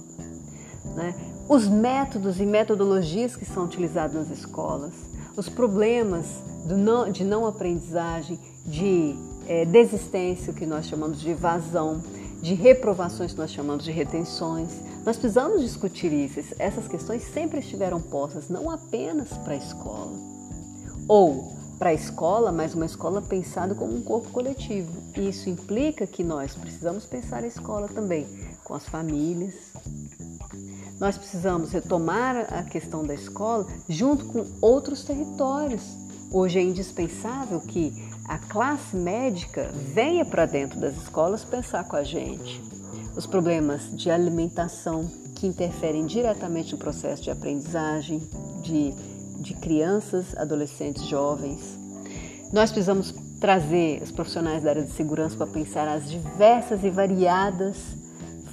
né? 0.96 1.14
Os 1.48 1.68
métodos 1.68 2.40
e 2.40 2.46
metodologias 2.46 3.36
que 3.36 3.44
são 3.44 3.64
utilizados 3.64 4.16
nas 4.16 4.30
escolas, 4.30 4.92
os 5.36 5.48
problemas 5.48 6.26
não, 6.66 7.10
de 7.10 7.24
não 7.24 7.46
aprendizagem, 7.46 8.38
de 8.64 9.14
é, 9.46 9.64
desistência, 9.64 10.52
que 10.52 10.66
nós 10.66 10.86
chamamos 10.86 11.20
de 11.20 11.30
evasão, 11.30 12.02
de 12.42 12.54
reprovações, 12.54 13.32
que 13.32 13.38
nós 13.38 13.52
chamamos 13.52 13.84
de 13.84 13.92
retenções. 13.92 14.70
Nós 15.04 15.16
precisamos 15.16 15.62
discutir 15.62 16.12
isso. 16.12 16.54
Essas 16.58 16.88
questões 16.88 17.22
sempre 17.22 17.60
estiveram 17.60 18.00
postas, 18.00 18.48
não 18.48 18.70
apenas 18.70 19.28
para 19.38 19.54
a 19.54 19.56
escola. 19.56 20.12
Ou 21.06 21.52
para 21.78 21.90
a 21.90 21.94
escola, 21.94 22.50
mas 22.50 22.74
uma 22.74 22.86
escola 22.86 23.20
pensada 23.22 23.74
como 23.74 23.94
um 23.94 24.02
corpo 24.02 24.30
coletivo. 24.30 24.90
E 25.16 25.28
isso 25.28 25.48
implica 25.48 26.06
que 26.06 26.24
nós 26.24 26.54
precisamos 26.54 27.04
pensar 27.04 27.44
a 27.44 27.46
escola 27.46 27.86
também 27.86 28.26
com 28.64 28.74
as 28.74 28.84
famílias, 28.86 29.54
nós 30.98 31.18
precisamos 31.18 31.72
retomar 31.72 32.52
a 32.52 32.62
questão 32.62 33.04
da 33.04 33.14
escola 33.14 33.66
junto 33.88 34.24
com 34.26 34.46
outros 34.60 35.04
territórios, 35.04 35.82
Hoje 36.30 36.58
é 36.58 36.62
indispensável 36.62 37.60
que 37.60 37.92
a 38.26 38.36
classe 38.36 38.96
médica 38.96 39.70
venha 39.94 40.24
para 40.24 40.44
dentro 40.44 40.78
das 40.80 40.96
escolas 40.96 41.44
pensar 41.44 41.84
com 41.84 41.94
a 41.94 42.02
gente. 42.02 42.60
Os 43.16 43.26
problemas 43.26 43.96
de 43.96 44.10
alimentação 44.10 45.08
que 45.36 45.46
interferem 45.46 46.04
diretamente 46.04 46.72
no 46.72 46.78
processo 46.78 47.22
de 47.22 47.30
aprendizagem 47.30 48.20
de, 48.62 48.92
de 49.40 49.54
crianças, 49.54 50.36
adolescentes, 50.36 51.04
jovens. 51.04 51.78
Nós 52.52 52.72
precisamos 52.72 53.14
trazer 53.40 54.02
os 54.02 54.10
profissionais 54.10 54.62
da 54.62 54.70
área 54.70 54.82
de 54.82 54.90
segurança 54.90 55.36
para 55.36 55.46
pensar 55.46 55.86
as 55.86 56.10
diversas 56.10 56.82
e 56.82 56.90
variadas 56.90 57.76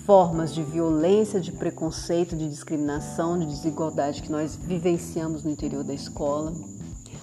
formas 0.05 0.53
de 0.53 0.61
violência, 0.63 1.39
de 1.39 1.51
preconceito, 1.51 2.35
de 2.35 2.49
discriminação, 2.49 3.39
de 3.39 3.45
desigualdade 3.45 4.21
que 4.21 4.31
nós 4.31 4.55
vivenciamos 4.55 5.43
no 5.43 5.51
interior 5.51 5.83
da 5.83 5.93
escola. 5.93 6.53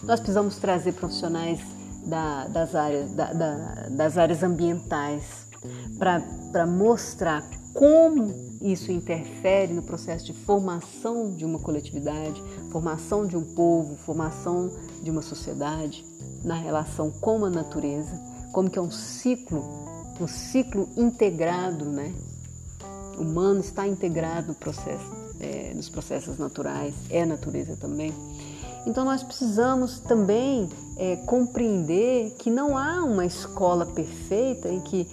Nós 0.02 0.18
precisamos 0.18 0.56
trazer 0.56 0.92
profissionais 0.92 1.60
da, 2.06 2.46
das, 2.48 2.74
áreas, 2.74 3.12
da, 3.12 3.32
da, 3.32 3.88
das 3.90 4.16
áreas 4.16 4.42
ambientais 4.42 5.46
para 5.98 6.66
mostrar 6.66 7.46
como 7.74 8.32
isso 8.62 8.90
interfere 8.90 9.72
no 9.72 9.82
processo 9.82 10.24
de 10.24 10.32
formação 10.32 11.34
de 11.34 11.44
uma 11.44 11.58
coletividade, 11.58 12.42
formação 12.70 13.26
de 13.26 13.36
um 13.36 13.54
povo, 13.54 13.94
formação 13.96 14.70
de 15.02 15.10
uma 15.10 15.22
sociedade, 15.22 16.04
na 16.42 16.54
relação 16.54 17.10
com 17.10 17.44
a 17.44 17.50
natureza, 17.50 18.18
como 18.52 18.70
que 18.70 18.78
é 18.78 18.82
um 18.82 18.90
ciclo, 18.90 19.62
um 20.18 20.26
ciclo 20.26 20.88
integrado, 20.96 21.84
né? 21.84 22.14
Humano 23.20 23.60
está 23.60 23.86
integrado 23.86 24.48
no 24.48 24.54
processo, 24.54 25.04
é, 25.38 25.72
nos 25.74 25.88
processos 25.88 26.38
naturais, 26.38 26.94
é 27.10 27.24
natureza 27.26 27.76
também. 27.76 28.14
Então 28.86 29.04
nós 29.04 29.22
precisamos 29.22 30.00
também 30.00 30.68
é, 30.96 31.16
compreender 31.16 32.34
que 32.38 32.50
não 32.50 32.76
há 32.76 33.04
uma 33.04 33.26
escola 33.26 33.84
perfeita 33.84 34.68
em 34.68 34.80
que, 34.80 35.06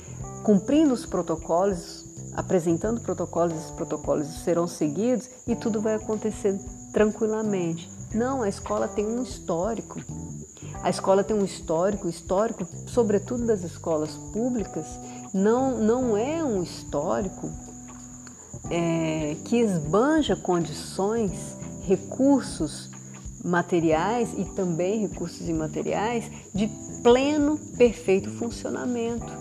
cumprindo 0.43 0.93
os 0.93 1.05
protocolos, 1.05 2.05
apresentando 2.33 3.01
protocolos, 3.01 3.57
esses 3.57 3.71
protocolos 3.71 4.27
serão 4.43 4.67
seguidos 4.67 5.29
e 5.45 5.55
tudo 5.55 5.81
vai 5.81 5.95
acontecer 5.95 6.57
tranquilamente. 6.93 7.89
Não, 8.13 8.41
a 8.41 8.47
escola 8.47 8.87
tem 8.87 9.05
um 9.05 9.21
histórico. 9.21 9.99
A 10.81 10.89
escola 10.89 11.23
tem 11.23 11.35
um 11.35 11.43
histórico, 11.43 12.07
histórico, 12.07 12.65
sobretudo 12.87 13.45
das 13.45 13.63
escolas 13.63 14.11
públicas, 14.31 14.85
não, 15.33 15.79
não 15.79 16.15
é 16.15 16.43
um 16.43 16.63
histórico 16.63 17.51
é, 18.69 19.35
que 19.45 19.57
esbanja 19.57 20.35
condições, 20.35 21.57
recursos 21.83 22.89
materiais 23.43 24.33
e 24.37 24.43
também 24.43 24.99
recursos 24.99 25.47
imateriais 25.47 26.29
de 26.53 26.69
pleno, 27.01 27.57
perfeito 27.77 28.29
funcionamento. 28.31 29.31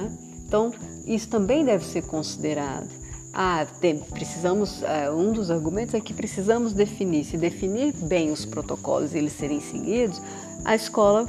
É? 0.00 0.32
Então, 0.46 0.72
isso 1.06 1.28
também 1.28 1.64
deve 1.64 1.84
ser 1.84 2.02
considerado. 2.02 2.88
Ah, 3.34 3.66
precisamos, 4.10 4.82
uh, 4.82 5.16
um 5.16 5.32
dos 5.32 5.50
argumentos 5.50 5.94
é 5.94 6.00
que 6.00 6.12
precisamos 6.12 6.74
definir. 6.74 7.24
Se 7.24 7.38
definir 7.38 7.94
bem 7.94 8.30
os 8.30 8.44
protocolos 8.44 9.14
e 9.14 9.18
eles 9.18 9.32
serem 9.32 9.60
seguidos, 9.60 10.20
a 10.64 10.74
escola 10.74 11.26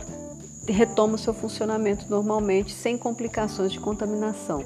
retoma 0.68 1.16
o 1.16 1.18
seu 1.18 1.34
funcionamento 1.34 2.06
normalmente, 2.10 2.74
sem 2.74 2.98
complicações 2.98 3.72
de 3.72 3.80
contaminação. 3.80 4.64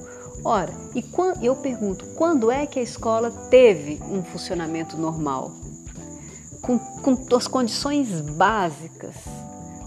Ora, 0.50 0.74
e 0.96 1.02
quando, 1.02 1.44
eu 1.44 1.58
pergunto, 1.58 2.06
quando 2.16 2.50
é 2.50 2.66
que 2.66 2.80
a 2.80 2.82
escola 2.82 3.30
teve 3.30 4.02
um 4.10 4.24
funcionamento 4.24 4.96
normal? 4.96 5.52
Com, 6.62 6.80
com 6.80 7.36
as 7.36 7.50
condições 7.50 8.22
básicas. 8.22 9.14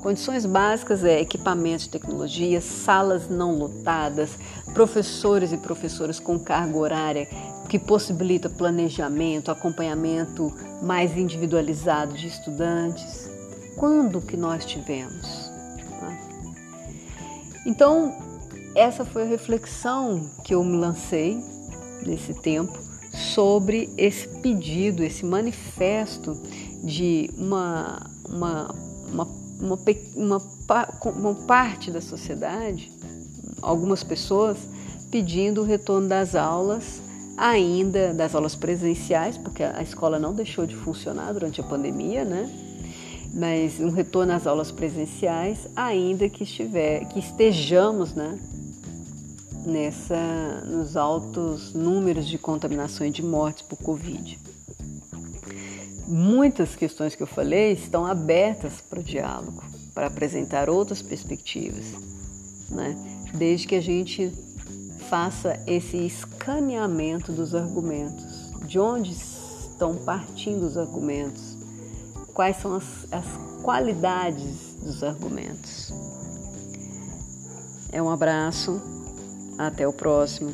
Condições 0.02 0.44
básicas 0.44 1.02
é 1.02 1.18
equipamentos 1.18 1.86
de 1.86 1.92
tecnologia, 1.92 2.60
salas 2.60 3.26
não 3.26 3.56
lotadas, 3.56 4.32
professores 4.74 5.50
e 5.50 5.56
professoras 5.56 6.20
com 6.20 6.38
carga 6.38 6.76
horária 6.76 7.26
que 7.66 7.78
possibilita 7.78 8.50
planejamento, 8.50 9.50
acompanhamento 9.50 10.52
mais 10.82 11.16
individualizado 11.16 12.12
de 12.12 12.26
estudantes. 12.26 13.30
Quando 13.76 14.20
que 14.20 14.36
nós 14.36 14.66
tivemos? 14.66 15.50
Então, 17.64 18.29
essa 18.74 19.04
foi 19.04 19.22
a 19.22 19.26
reflexão 19.26 20.30
que 20.44 20.54
eu 20.54 20.62
me 20.64 20.76
lancei 20.76 21.42
nesse 22.06 22.34
tempo 22.34 22.78
sobre 23.12 23.92
esse 23.96 24.28
pedido, 24.40 25.02
esse 25.02 25.24
manifesto 25.24 26.40
de 26.82 27.30
uma, 27.36 28.06
uma, 28.28 28.74
uma, 29.10 29.28
uma, 29.60 29.78
uma, 30.16 30.42
uma 31.04 31.34
parte 31.46 31.90
da 31.90 32.00
sociedade, 32.00 32.90
algumas 33.60 34.02
pessoas 34.02 34.58
pedindo 35.10 35.62
o 35.62 35.64
retorno 35.64 36.08
das 36.08 36.34
aulas, 36.34 37.02
ainda 37.36 38.14
das 38.14 38.34
aulas 38.34 38.54
presenciais, 38.54 39.36
porque 39.36 39.62
a 39.62 39.82
escola 39.82 40.18
não 40.18 40.32
deixou 40.32 40.66
de 40.66 40.76
funcionar 40.76 41.32
durante 41.32 41.60
a 41.60 41.64
pandemia, 41.64 42.24
né? 42.24 42.48
Mas 43.32 43.80
um 43.80 43.90
retorno 43.90 44.32
às 44.32 44.46
aulas 44.46 44.70
presenciais, 44.70 45.68
ainda 45.74 46.28
que 46.28 46.44
estiver, 46.44 47.04
que 47.06 47.18
estejamos, 47.18 48.12
né, 48.12 48.38
nessa, 49.64 50.62
nos 50.66 50.96
altos 50.96 51.72
números 51.72 52.26
de 52.26 52.38
contaminação 52.38 53.06
e 53.06 53.10
de 53.10 53.22
mortes 53.22 53.62
por 53.62 53.78
Covid. 53.78 54.38
Muitas 56.06 56.74
questões 56.74 57.14
que 57.14 57.22
eu 57.22 57.26
falei 57.26 57.72
estão 57.72 58.04
abertas 58.04 58.80
para 58.80 59.00
o 59.00 59.02
diálogo, 59.02 59.62
para 59.94 60.06
apresentar 60.06 60.68
outras 60.68 61.02
perspectivas, 61.02 61.84
né? 62.70 62.96
desde 63.34 63.68
que 63.68 63.76
a 63.76 63.80
gente 63.80 64.32
faça 65.08 65.60
esse 65.66 65.96
escaneamento 65.96 67.32
dos 67.32 67.54
argumentos, 67.54 68.50
de 68.66 68.78
onde 68.78 69.12
estão 69.12 69.96
partindo 69.96 70.64
os 70.64 70.76
argumentos, 70.76 71.56
quais 72.34 72.56
são 72.56 72.74
as, 72.74 72.84
as 73.12 73.26
qualidades 73.62 74.74
dos 74.82 75.02
argumentos. 75.02 75.92
É 77.92 78.00
um 78.00 78.10
abraço 78.10 78.99
até 79.60 79.86
o 79.86 79.92
próximo. 79.92 80.50